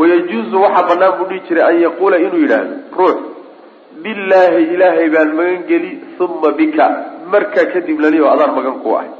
[0.00, 3.16] wayajuuzu waxaa banaan buu dhihi jiray an yaquula inuu yidhaahdo ruux
[4.04, 5.90] billaahi ilaahay baan magan geli
[6.24, 6.86] uma bika.
[7.32, 9.10] Markaa kadib laliyo adaan magan ku ahay.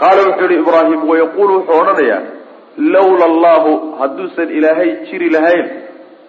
[0.00, 2.22] Qaala wuxuu yihi ibraahim wayaqulu wuxuu odhanayaa
[2.94, 5.66] lawla allahu hadduusan ilaahay jiri lahayn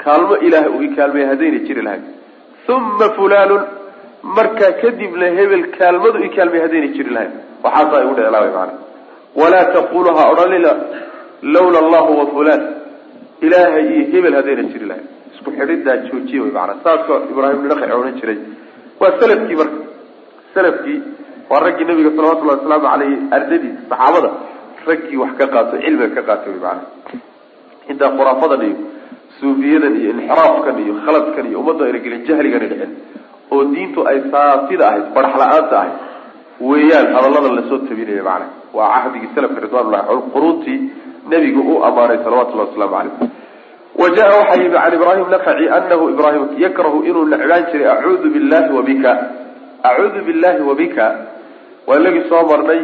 [0.03, 2.03] kaalmo ilaah uu ikaalmay haddayna jiri lahayn.
[2.75, 3.63] Uma fulanun
[4.37, 7.33] markaa kadibna hebel kaalmadu ikaalmay haddayna jiri lahayn.
[7.63, 8.73] Waxaasaa igu dheclaabay maana
[9.41, 10.71] walaa taqulu ha odhanina
[11.55, 12.61] lawla allahu wa fulan
[13.45, 15.07] ilaahay iyo hebel haddayna jiri lahayn.
[15.35, 18.37] Isku xidhidaa joojiye wy maanaa saasoo ibraahim naqaci odhan jiray.
[19.01, 19.77] Waa salafkii marka.
[20.55, 20.99] Salafkii
[21.51, 24.29] waa raggii nabiga salawatullahi wasalaamu caleyhi ardadiisa saxaabada
[24.89, 26.87] raggii wax ka qaato cilmiga ka qaata wy maanaa
[27.91, 28.75] intaa khuraafadan iyo
[29.39, 32.87] suufiyadan iyo inxiraafkan iyo khaladkan iyo ummadda ayna gelin jahligana
[33.53, 35.95] oo diintu ay saafida ahayd barax la'aanta ahayd
[36.69, 38.45] weeyaan hadallada la soo tabinaya macana
[38.77, 40.79] waa cahdigii salafka ridwanullahi quruuntii
[41.29, 43.31] nebigu u ammaanay salawatullahi wasalaamu caleyh
[44.01, 48.73] wa jaa waxaa yimi can ibraahim nakaci anahu ibraahim yakrahu inuu necbaan jiray acuudu billahi
[48.73, 48.83] wa
[49.83, 50.75] acuudu billahi wa
[51.87, 52.81] waa inagii soo marnay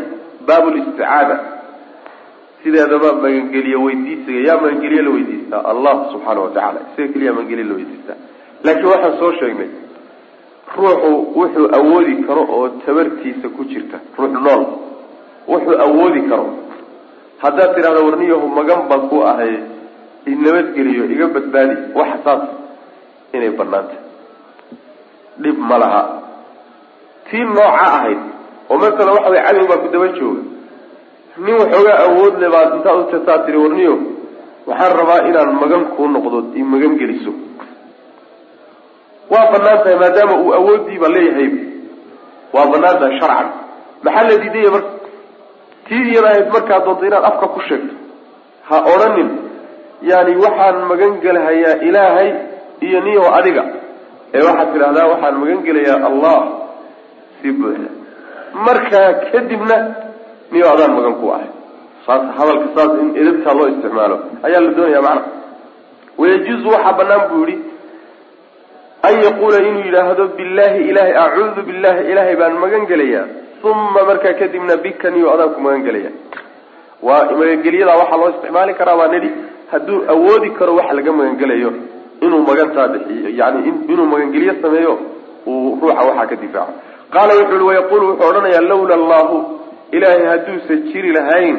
[0.47, 1.39] baab listicaada
[2.63, 5.63] sideedaba magangeliye weydiisiga yaa magangeliye la weydiistaa?
[5.65, 8.17] Allah subxaana wa tacala isaga keliya magangeliye la weydiistaa.
[8.63, 9.69] Laakiin waxaan soo sheegnay
[10.77, 14.65] ruuxu wuxuu awoodi karo oo tabartiisa ku jirta ruux nool.
[15.47, 16.45] Wuxuu awoodi karo
[17.43, 19.53] haddaad tidhahdo warniyahu magan baan ku ahay
[20.31, 22.43] inabadgeliyo iga badbaadi waxa saas
[23.35, 23.97] inay banaanta
[25.43, 26.01] dhib ma laha.
[27.29, 28.19] Tii nooca ahayd
[28.69, 30.41] oo masala waxa way cadow baa ku daba jooga.
[31.43, 33.93] Nin waxoogaa awood le baad intaad utataa tiri warniyo
[34.67, 37.31] waxaan rabaa inaan magan kuu noqdo i magan geliso.
[39.31, 41.49] Waa bannaan tahay maadaama uu awoodiiba leeyahay
[42.53, 43.47] waa bannaan tahay sharcan.
[44.03, 44.89] Maxaa la diidaya marka
[45.89, 47.93] tii iyada ahayd markaad doonto inaad afka ku sheegto.
[48.69, 49.29] Ha odhanin
[50.11, 52.29] yani waxaan magan gelahayaa ilaahay
[52.87, 53.63] iyo niyo adiga.
[54.35, 56.39] Ee waxaad tidhahdaa waxaan magan gelayaa allah.
[57.41, 57.89] Si buuxda
[58.67, 59.77] markaa kadibna
[60.51, 61.49] niyo adaan magan ku ahay.
[62.05, 64.15] Saas hadalka saas in edabtaa loo isticmaalo.
[64.45, 65.23] Ayaa la doonaya macna.
[66.19, 67.57] Wayajuuzu waxaa banaan buu yihi
[69.07, 73.25] an yaquula inuu yidhaahdo billahi ilahay acuudu billahi ilaahay baan magan gelayaa
[73.63, 76.11] uma markaa kadibna bika niyo adaan ku magan
[77.01, 79.29] waa magangelyada waxaa loo isticmaali karaa waa nidhi
[79.71, 81.73] hadduu awoodi karo waxa laga magangelayo
[82.21, 84.99] inuu magantaa bixiyo yani inuu magangelyo sameeyo
[85.47, 86.73] uu ruuxa waxaa ka difaaco.
[87.13, 89.37] Qaala wuxu ui wayaqulu wuxuu odhanayaa lawla allahu
[89.91, 91.57] ilaahay hadduusan jiri lahayn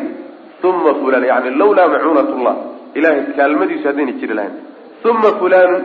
[0.62, 2.56] uma fulan yani lawlaa macuunat llah
[2.94, 4.54] ilahay kaalmadiisu haddayna jiri lahayn.
[5.10, 5.82] Uma fulaanun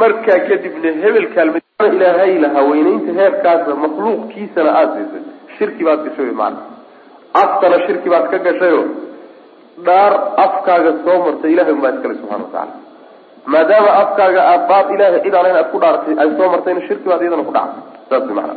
[0.00, 1.58] markaa kadibna hebel kaalma
[1.92, 6.60] ilaahay lahaa weynaynta heerkaasa makhluuqkiisana aada siisay shirki baad gashay wy maana
[7.42, 8.82] aftana shirki baad ka gashayo.
[9.86, 10.12] Dhaar
[10.44, 12.74] afkaaga soo martay ilahay unbaa iskale subxana watacala
[13.52, 17.22] maadaama afkaaga aad baad ilahay cid aan aad ku dhaaratay ay soo martayna shirki baad
[17.22, 18.54] iyadana ku dhacday saas wy maana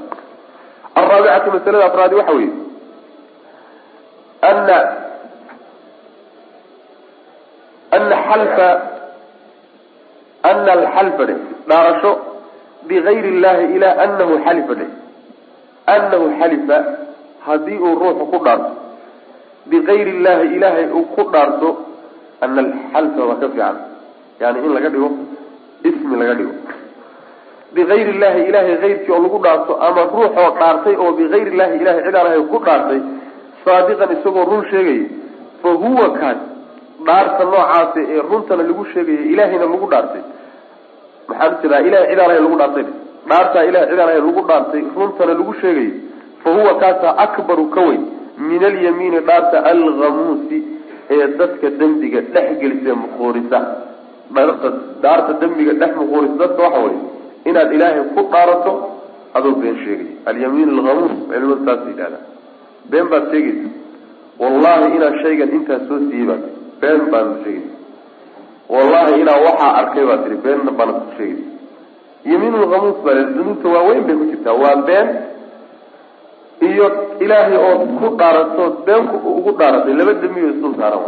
[1.00, 2.54] alraabicatu masalada afraadi waxa weeye.
[4.52, 4.78] Ana
[7.98, 8.70] ana xalfa
[10.52, 11.36] ana alxalfa dhe
[11.70, 12.12] dhaarasho
[12.88, 14.88] bigayri illahi ilaa anahu xalifa dhe
[15.96, 16.78] anahu xalifa
[17.48, 18.72] haddii uu ruuxu ku dhaarto
[19.70, 21.70] bigayri illahi ilaahay uu ku dhaarto
[22.42, 23.78] ana alxalfa waa ka fiican
[24.42, 25.10] yani in laga dhigo
[25.90, 26.54] ismi laga dhigo
[27.76, 32.04] bigayri illahi ilahay ayrkii oo lagu dhaarto ama ruuxoo dhaartay oo bigayri illahi ilahay
[32.38, 33.02] cid ku dhaartay
[33.66, 35.06] saadiqan isagoo run sheegaya
[35.62, 36.40] fa huwa kaas
[37.08, 40.24] dhaarta noocaasi ee runtana lagu sheegaya ilahayna lagu dhaartay
[41.28, 42.88] maxaan jiraa ilahay cid lagu dhaartay
[43.30, 45.92] dhaartaa ilahay cid aan ahay lagu dhaartay runtana lagu sheegaya
[46.44, 48.04] fa huwa kaasa akbaru ka weyn
[48.50, 50.58] min alyamiini dhaarta alghamuusi
[51.10, 53.60] ee dadka dembiga dhex gelisa muquurisa.
[55.04, 56.98] Dhaarta dembiga dhex muquurisa dadka waxa wey
[57.50, 58.74] inaad ilaahay ku dhaarato
[59.34, 60.10] adoo been sheegay.
[60.30, 62.24] Alyamiin alhamuus culimadu saas yidhahdaa
[62.92, 63.70] been baad sheegaysa.
[64.42, 66.52] Wallahi inaa shaygan intaa soo siiyey tii
[66.82, 67.76] been baad sheegaysa.
[68.70, 71.57] Wallahi inaa waxaa arkay baad tihi beenna baanad ku sheegaysa
[72.32, 74.56] yamiin lhamuus baa dunuubta waaweyn bay ku jirtaa.
[74.64, 75.08] Waa been
[76.70, 76.86] iyo
[77.24, 79.04] ilaahay ood ku dhaaratood been
[79.40, 81.04] ugu dhaaratay laba dembiyo isdul saaran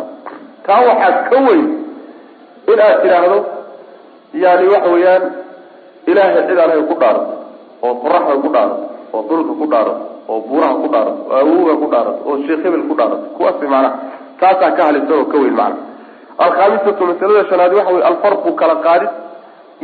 [0.65, 1.65] taa waxaa ka weyn
[2.71, 3.37] in aad tidhaahdo
[4.43, 5.23] yani waxa weeyaan
[6.11, 7.33] ilaahay cid aan hay ku dhaarato
[7.85, 11.87] oo qoraxda ku dhaarato oo dhulka ku dhaarato oo buuraha ku dhaarato oo awowga ku
[11.93, 13.25] dhaarato oo sheekh hebel ku dhaarato.
[13.37, 13.89] Kuwaasi macnaha
[14.41, 15.81] taasaa ka halisa oo ka weyn macna
[16.45, 19.09] alkhaamisatu masalada shanaad waxa wey alfarqu kala qaadid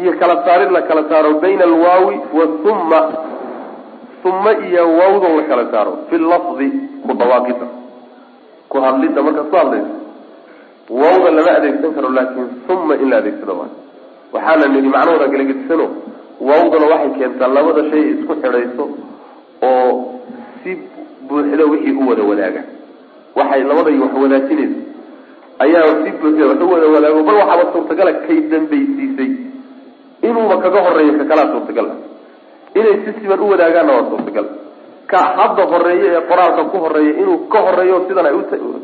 [0.01, 2.99] iyo kala saarid la kala saaro bayna alwaawi wathumma
[4.29, 6.67] uma iyo waawda la kala saaro fi lafdi
[7.05, 7.67] ku dhawaaqida
[8.71, 9.93] ku hadlidda markaad ku hadlayso
[11.01, 13.69] waawda lama adeegsan karo laakin uma in la adeegsado waa.
[14.33, 15.85] Waxaana nidhi macnahooda galagedisano
[16.47, 18.83] waawdana waxay keentaa labada shay isku xidhayso
[19.69, 19.91] oo
[20.63, 20.71] si
[21.27, 22.61] buuxda wixii u wada wadaaga.
[23.37, 24.79] Waxay labaday wax wadaajinayso.
[25.63, 29.29] Ayaa si buuxda wax u wada wadaago bal waxaaba suurtagala kay dambaysiisay
[30.29, 31.87] inuuba kaga horeeyo ka kalaa suurtagal.
[32.79, 34.45] Inay si siban u wadaagaanna waa suurtagal.
[35.11, 38.35] Ka hadda horreeya ee qoraalka ku horreeya inuu ka horeeyo sidan ay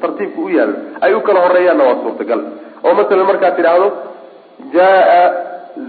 [0.02, 0.74] tartiibka u yaalo
[1.06, 2.40] ay u kala horeeyaanna waa suurtagal.
[2.86, 3.88] Oo masalan markaad tidhaahdo
[4.74, 5.24] jaa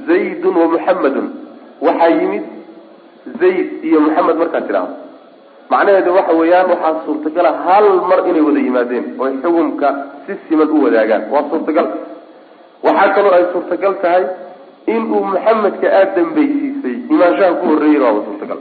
[0.08, 1.26] zaydun wa muxamadun
[1.86, 2.44] waxaa yimid
[3.40, 4.94] zayd iyo muxamed markaad tidhaahdo.
[5.72, 9.88] Macnaheedu waxa weeyaan waxaa suurtagala hal mar inay wada yimaadeen oy xukumka
[10.26, 11.22] si siman u wadaagaan.
[11.32, 11.86] Waa suurtagal.
[12.86, 14.22] Waxaa kaloo ay suurtagal tahay
[14.86, 16.96] in uu muxamedka aada dambaysiisay.
[17.14, 18.60] Imaanshaha ku horreeyey waaba suurtagal.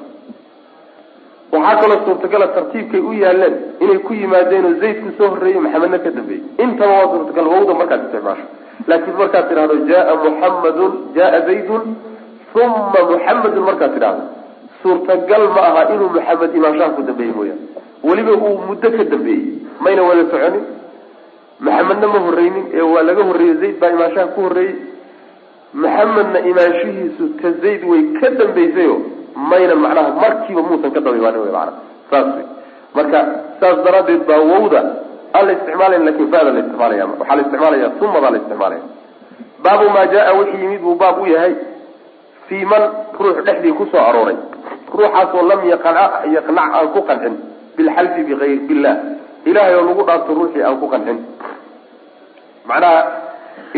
[1.51, 6.43] Waxaa kaloo suurtagala tartiibkay u yaaleen inay ku yimaadeenoo zaydku soo horreeyey maxamedna ka dambeeyey
[6.63, 8.45] intaba waa suurtagal wawda markaad isticmaasho.
[8.88, 11.84] Laakiin markaad tidhahdo jaa muxamadun jaa zaydun
[12.55, 14.23] uma muxamedun markaad tidhahdo
[14.84, 17.65] suurtagal ma aha inuu maxamed imaanshaha ku dambeeyey mooyaane
[18.07, 19.43] weliba uu muddo ka dambeeyey
[19.84, 20.63] mayna wada soconin.
[21.65, 24.73] Maxamedna ma horreynin ee waa laga horreeyey zayd baa imaanshaha ku horreeyey
[25.73, 28.95] maxamedna imaanshihiisu ka zayd way ka dambaysayo
[29.36, 31.71] mayna macnaha markiiba muusan ka daba imaanin wy maana
[32.12, 32.45] saas wey
[32.95, 33.19] marka
[33.60, 34.81] saas daraaddeed baa wawda
[35.34, 38.84] aan la isticmaalayn laakiin fada la isticmaalaya waxaa la isticmaalaya umadaa la isticmaalaya.
[39.63, 41.53] Baabu maa jaa wixii yimid buu baab u yahay
[42.47, 42.84] fii man
[43.19, 44.36] ruux dhexdii ku soo arooray.
[44.91, 47.34] Ruuxaasoo lam yaqnac yaqnac aan ku qancin
[47.77, 48.95] bilxalfi biayr billah.
[49.45, 51.17] Ilahay oo lagu dhaarto ruuxii aan ku qancin
[52.67, 52.99] macnaha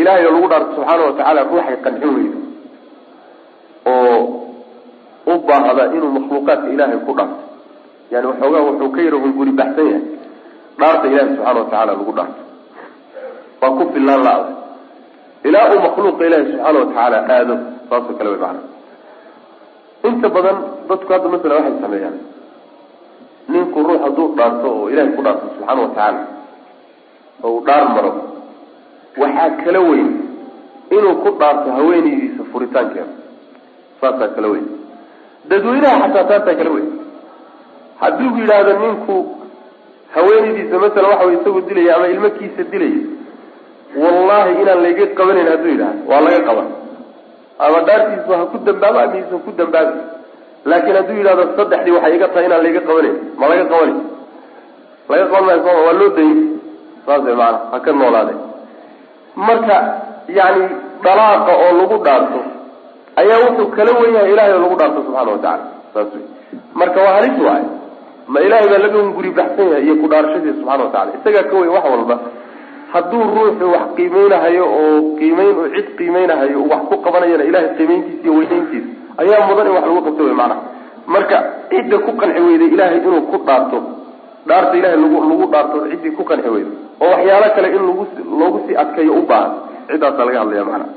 [0.00, 2.38] ilahay oo lagu dhaarto subxaana watacaala ruuxay qancin weydo
[3.92, 4.18] oo
[5.32, 7.42] u baahda inuu makhluuqaadka ilaahay ku dhaarto
[8.12, 10.02] yani waxoogaa wuxuu ka yara hunguri baxsan yahay.
[10.80, 12.40] Dhaarta ilahi subxaana watacaala lagu dhaarto
[13.62, 14.50] waa ku filaan la-da
[15.48, 17.54] ilaa uu makhluuqa ilaahi subxaana watacaala aado
[17.88, 18.60] saasoo kale way macana
[20.08, 20.56] inta badan
[20.88, 22.16] dadku hadda masala waxay sameeyaan.
[23.52, 26.20] Ninku ruux hadduu dhaarto oo ilahay ku dhaarto subxaana watacaala
[27.44, 28.12] oo uu dhaar maro
[29.20, 30.10] waxaa kala weyn
[30.96, 33.12] inuu ku dhaarto haweenaydiisa furitaankeeda.
[34.00, 34.66] Saasaa kala weyn.
[35.48, 36.88] Dadweynaha xataa taasaa kala weyn.
[38.00, 39.16] Haddii u yidhaahdo ninku
[40.14, 43.02] haweenaydiisa masala waxa way isagoo dilaya ama ilmakiisa dilaya
[44.02, 46.68] wallahi inaan layga qabanayn hadduu yidhahdo waa laga qaban.
[47.64, 49.98] Ama dhaartiisu ha ku dambaabo ama ku dambaabi.
[50.70, 53.94] Laakiin hadduu yidhahdo saddexdii waxay iga tahay inaan layga qabanayn ma laga qabani.
[55.10, 56.38] Laga qaban maayo sooma waa loo dayay
[57.06, 58.34] saas maana ha ka noolaade
[59.36, 59.76] marka
[60.38, 60.64] yani
[61.04, 62.40] dalaaqa oo lagu dhaarto
[63.20, 65.64] ayaa wuxuu kala wen yahay ilahay oo lagu dhaarto subxaana watacala
[65.94, 66.24] saas wey
[66.80, 67.64] marka waa halis waay
[68.32, 71.72] ma ilahay baa laga guri baxsan yahay iyo ku dhaarashadiisa subxana watacala isagaa ka weyn
[71.76, 72.16] wax walba.
[72.94, 78.32] Hadduu ruuxu wax qiimeynahayo oo qiimeyn oo cid qiimeynahayo wax ku qabanayana ilahay qiimeyntiisa iyo
[78.38, 78.88] weyneyntiisa
[79.22, 80.62] ayaa mudan in wax lagu qabto wey macnaha.
[81.14, 81.36] Marka
[81.70, 83.78] cidda ku qanci weyday ilahay inuu ku dhaarto
[84.48, 86.70] dhaarta ilahay lagu lagu dhaarto ciddii ku qanci weyda
[87.00, 88.04] oo waxyaalo kale in lagu
[88.40, 89.52] loogu sii adkeeyo u baahan.
[89.88, 90.88] Ciddaasaa laga hadlaya macnaha.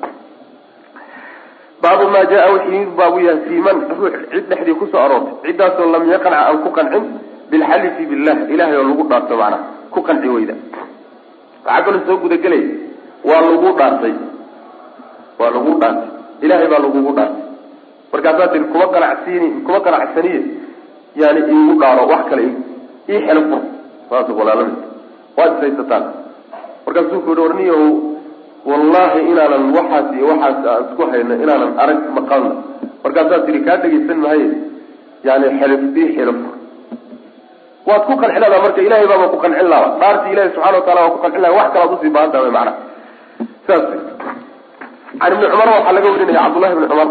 [1.81, 5.33] Baabu maa jaa yimid baabu yahay fii man ruux cid dhexdii ku soo aroortay.
[5.45, 7.03] Ciddaasoo lam yaqnac aan ku qancin
[7.51, 9.59] bilxalifi billah ilahay oo lagu dhaarto macnaha.
[9.93, 10.55] Ku qanci weyda.
[11.65, 12.63] Waxaa soo gudagelay
[13.23, 14.15] waa lagu dhaartay.
[15.39, 16.09] Waa lagu dhaartay.
[16.41, 17.43] Ilahay baa lagugu dhaartay.
[18.11, 20.41] Markaasaa tii kuma qanacsiini kuma qanacsaniye.
[21.21, 22.45] Yani iigu dhaaro wax kale
[23.13, 23.61] ii xelo fur
[24.09, 24.73] saas walaalami
[25.37, 26.03] waad ishaysataan
[26.85, 27.87] markaasuu ku yihi warniyahow
[28.71, 32.51] wallahi inaanan waxaas iyo waxaas aan isku hayno inaanan arag maqalna
[33.03, 34.47] markaasaa tihi kaa dhegaysan mahaye
[35.27, 36.53] yani xelif ii xelo fur
[37.89, 41.13] waad ku qancin ladaa marka ilahay baaba ku qancin laaba dhaartii ilahi subxana watacala waa
[41.15, 42.73] ku qancin laha wax kalaad u sii baahan taha macnaha
[43.67, 43.83] saas.
[45.19, 47.07] Can ibni cumar waxaa laga warinaya cabdullahi ibni cumar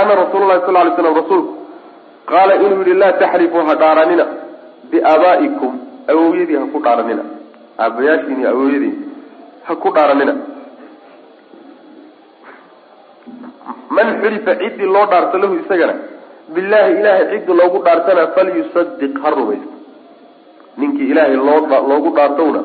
[0.00, 1.52] ana rasuul lahi sal lay slam rasuulku
[2.30, 4.24] qaala inuu yihi laa taxrifuu ha dhaaranina
[4.90, 5.72] biaabaa'ikum
[6.10, 7.22] awowyadii ha ku dhaaranina.
[7.78, 8.92] Aabayaashiin iyo
[9.66, 10.34] ha ku dhaaranina.
[13.90, 15.94] Man xulifa ciddii loo dhaarto lahu isagana
[16.54, 19.72] billahi ilahay ciddi loogu dhaartana falyusadiq ha rumaysto.
[20.78, 21.60] Ninkii ilaahay loo
[21.90, 22.60] loogu dhaartowna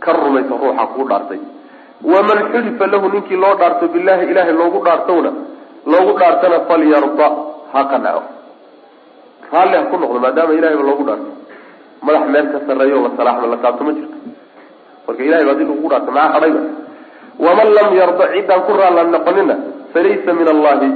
[0.00, 1.40] ka rumayso ruuxa kuu dhaartay.
[2.12, 5.30] Waman xulifa lahu ninkii loo dhaarto billahi ilahay loogu dhaartowna
[5.86, 7.28] loogu dhaartana falyarda
[7.72, 8.22] ha qanaco
[9.52, 11.30] raalli ha ku noqdo maadaama ilahayba loogu dhaarto
[12.02, 14.16] madax meel ka sarreeyo la salaaxma la taabto ma jirto.
[15.06, 16.60] Marka ilahay ba haddii lagugu dhaarto maxaa hadhayba
[17.46, 19.54] waman lam yarda ciddaan ku raalla noqonina
[19.92, 20.88] falaysa min allahi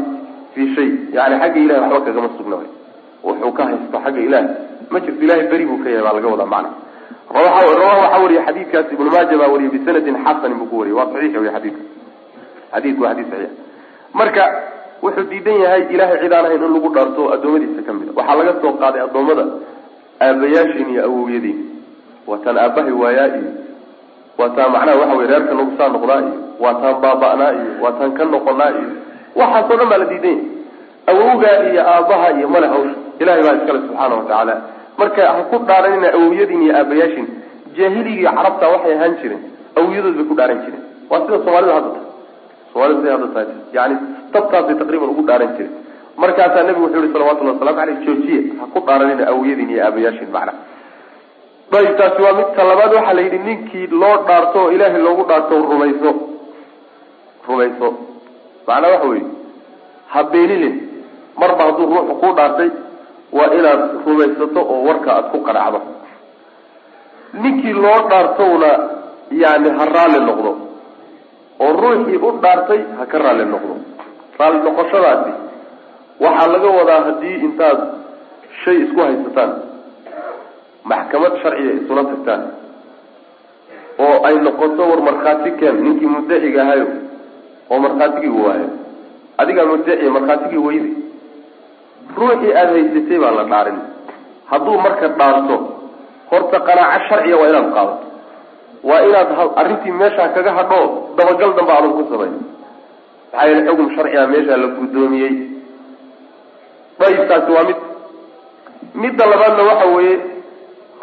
[0.55, 0.88] fii shay.
[1.16, 2.57] Yani xagga ilahay waxba kagama sugna
[3.26, 4.46] wuxuu ka haysto xagga ilahay
[4.92, 6.70] ma jirto ilahay beri buu ka yahay baa laga wadaa macna
[7.30, 11.34] rawahu waxaa wariya xadiidkaasi ibnu maaja baa wariyay bisanadin xasanin buu ku wariyay waa saxiix
[11.42, 11.82] wey xadiidka
[12.74, 13.53] xadiidku waa xadiid saxiix.
[14.18, 14.42] Marka
[15.05, 18.36] wuxuu diidan yahay ilahay cid aan ahayn in lagu dhaarto addoommadiisa ka mid a waxaa
[18.40, 19.44] laga soo qaaday addoommada
[20.27, 21.59] aabayaashiin iyo awowyadiin
[22.29, 23.51] waa taan aabahay waayaa iyo
[24.39, 27.93] waa taan macnaha waxa wey reerka nagu saa noqdaa iyo waa taan baaba'naa iyo waa
[27.99, 28.89] taan ka noqonaa iyo
[29.41, 33.79] waxaasoo dhan baa la diidan yahay awowgaa iyo aabaha iyo male hawsha ilahay baa iskale
[33.87, 34.55] subxaana watacaala
[35.01, 37.27] marka ha ku dhaaranina awowyadiin iyo aabayaashiin
[37.79, 39.43] jaahiligii carabta waxay ahaan jireen
[39.79, 40.85] awowyadood bay ku dhaaran jireen.
[41.11, 42.07] Waa sida soomaalida hadda tahay.
[42.73, 43.49] Soomaalida siday hadda tahay.
[43.77, 43.95] Yani
[44.35, 45.73] tabtaasay taqriiban ugu dhaaran jireen
[46.16, 50.52] markaasaa nabigu wuxuu yihi salawatullahi waslamu aleyh joojiye ha ku dhaaranina awowyadiin iyo aabayaashiin macna.
[51.78, 55.54] Ayib taasi waa midka labaad waxaa la yidhi ninkii loo dhaarto oo ilaahay loogu dhaarto
[55.70, 56.11] rumayso.
[57.48, 57.88] Rumayso.
[58.66, 59.26] Macnaa waxa weeye
[60.12, 60.74] ha beenilin
[61.40, 62.70] marba hadduu ruuxu ku dhaartay
[63.38, 65.80] waa inaad rumaysato oo warka aada ku qanacdo.
[67.42, 68.70] Ninkii loo dhaartowna
[69.42, 70.50] yani ha raalli noqdo.
[71.62, 73.74] Oo ruuxii u dhaartay ha ka raalli noqdo.
[74.38, 75.30] Raalli noqoshadaasi
[76.25, 77.79] waxaa laga wadaa haddii intaad
[78.64, 79.51] shay isku haysataan
[80.91, 82.43] maxkamad sharciga isula tagtaan
[84.05, 86.87] oo ay noqoto war markhaati keen ninkii muddaciga ahayo
[87.71, 88.68] oo markhaatigii waayo
[89.41, 90.95] adigaa muddaciya markhaatigii weyday
[92.18, 93.79] ruuxii aada haysatay baa la dhaarin.
[94.51, 95.57] Hadduu marka dhaarto
[96.31, 98.07] horta qanaaco sharciya waa inaad qaadato
[98.89, 99.29] waa inaad
[99.61, 100.81] arrintii meeshaa kaga hadho
[101.16, 105.33] dabagal damba adag ku samay maxaa yeele xugum sharciga meeshaa la guddoomiyey
[107.01, 107.78] dayib taasi waa mid
[109.03, 110.16] midda labaadna waxa weeye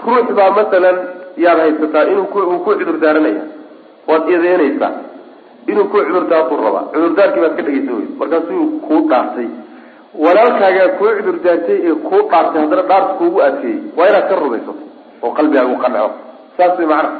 [0.05, 0.97] ruux baa masalan
[1.45, 3.43] yaad haysataa inuu ku uu ku cudur daaranaya
[4.09, 4.91] waad eedeynaysaa
[5.71, 9.47] inuu ku cudurdaartuu rabaa cudurdaarkii baad ka dhegeysan weysa markaasuu kuu dhaartay.
[10.25, 14.73] Walaalkaagaa kuu cudurdaartay ee kuu dhaartay haddana dhaarta kuugu adkeeyey waa inaad ka rumaysato
[15.23, 16.09] oo qalbigaagu qanaco
[16.57, 17.11] saas way macana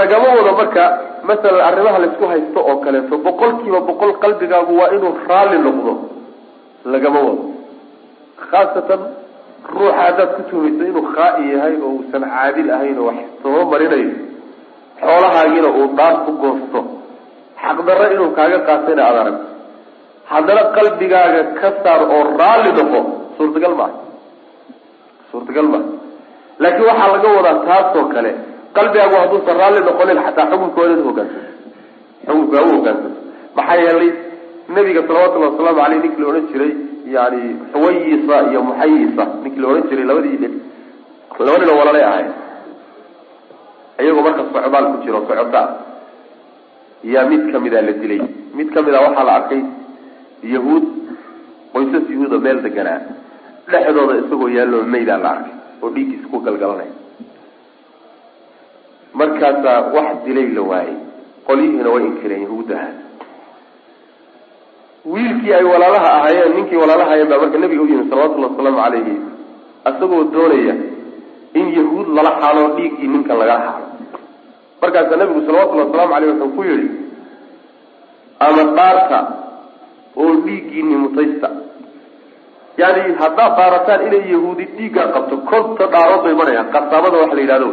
[0.00, 0.84] lagama wado marka
[1.28, 5.92] masalan arrimaha laysku haysto oo kaleeto boqol kiiba boqol qalbigaagu waa inuu raalli noqdo
[6.92, 7.44] lagama wado.
[8.50, 9.00] Khaasatan
[9.72, 14.10] ruuxa haddaad ku tuhmayso inuu khaa-i yahay oo uusan caadil ahayn oo wax soo marinayo
[15.00, 16.80] xoolahaagiina uu dhaar ku goosto.
[17.62, 19.38] Xaqdarro inuu kaaga qaatayna aada arag
[20.32, 23.00] haddana qalbigaaga ka saar oo raalli noqo
[23.36, 23.96] suurtagal maaha
[25.30, 25.88] suurtagal maaha
[26.62, 28.30] laakiin waxaa laga wadaa taasoo kale
[28.76, 31.40] qalbigaagu hadduusan raalli noqonin xataa xukunka waa inaad hogaansato
[32.26, 33.08] xukunka u hogaansato
[33.56, 34.10] maxaa yeelay
[34.74, 36.72] nabiga salawatullahi wasalaamu aleyh ninkii la odhan jiray
[37.16, 37.42] yani
[37.72, 40.54] xuwayisa iyo muxayisa ninkii la odhan jiray labadii nin
[41.46, 42.30] laba nin oo walalay ahayd.
[44.02, 45.62] Iyagoo marka socdaal ku jiro socota
[47.04, 48.20] yaa mid kamida la dilay.
[48.56, 49.62] Mid kamida waxaa la arkay
[50.54, 50.84] yahuud
[51.72, 53.00] qoysas yahuuda meel deganaa
[53.70, 56.94] dhexdooda isagoo yaallo maydaa la arkay oo dhiiggiisa ku galgalanaya
[59.20, 60.96] markaasaa wax dilay la waayey
[61.48, 62.88] qolyihiina way inkireen yahuuddaha
[65.12, 69.14] wiilkii ay walaalaha ahaayeen ninkii walaalaha ahaayeen baa marka nabiga u yimi salawatullahi wasalaamu calayhi
[69.90, 70.74] isagoo doonaya
[71.60, 73.86] in yahuud lala xaalo dhiiggii ninkan lagala xaalo.
[74.82, 76.88] Markaasaa nabigu salawatullahi wasalaamu caleyh wuxuu ku yihi
[78.46, 79.18] ama dhaarta
[80.22, 81.48] oo dhiiggiini mutaysta.
[82.80, 87.70] Yani haddaad dhaarataan inay yahuudi dhiiggaa qabto konta dhaarood bay marayaan qasaabada waxa la yidhahdo.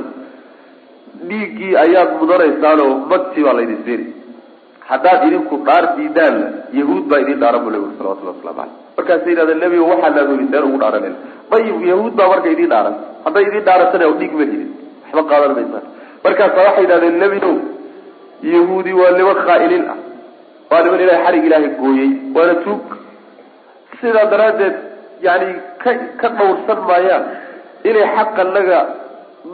[1.29, 4.05] Dhiiggii ayaad mudanaysaanoo magti baa laydin seeri
[4.91, 6.47] haddaad idinku dhaar diidaanna
[6.79, 10.63] yahuud baa idin dhaaran bu nabigu salawatullahi waslamu caleyh markaasay yidhahdeen nebigo waxaa naadoogi seen
[10.69, 11.17] ugu dhaaranayna
[11.51, 12.95] dayib yahuud baa marka idin dhaaran.
[13.25, 14.69] Hadday idin dhaarantana dhiig ma hidin
[15.13, 15.85] waxba qaadan maysaan
[16.25, 17.55] markaasaa waxay yidhahdeen nebigow
[18.55, 19.97] yahuudi waa niman khaa'iliin ah.
[20.71, 22.83] Waa niman ilahay xarig ilaahay gooyey waana tuug.
[24.01, 24.75] Sidaa daraaddeed
[25.27, 25.47] yani
[25.83, 27.23] ka ka dhawrsan maayaan
[27.89, 28.79] inay xaqa naga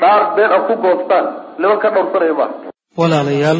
[0.02, 1.26] dhaar been a ku goostaan
[1.62, 2.54] niman ka dhawrsanaya maaha
[3.00, 3.60] walaalayaal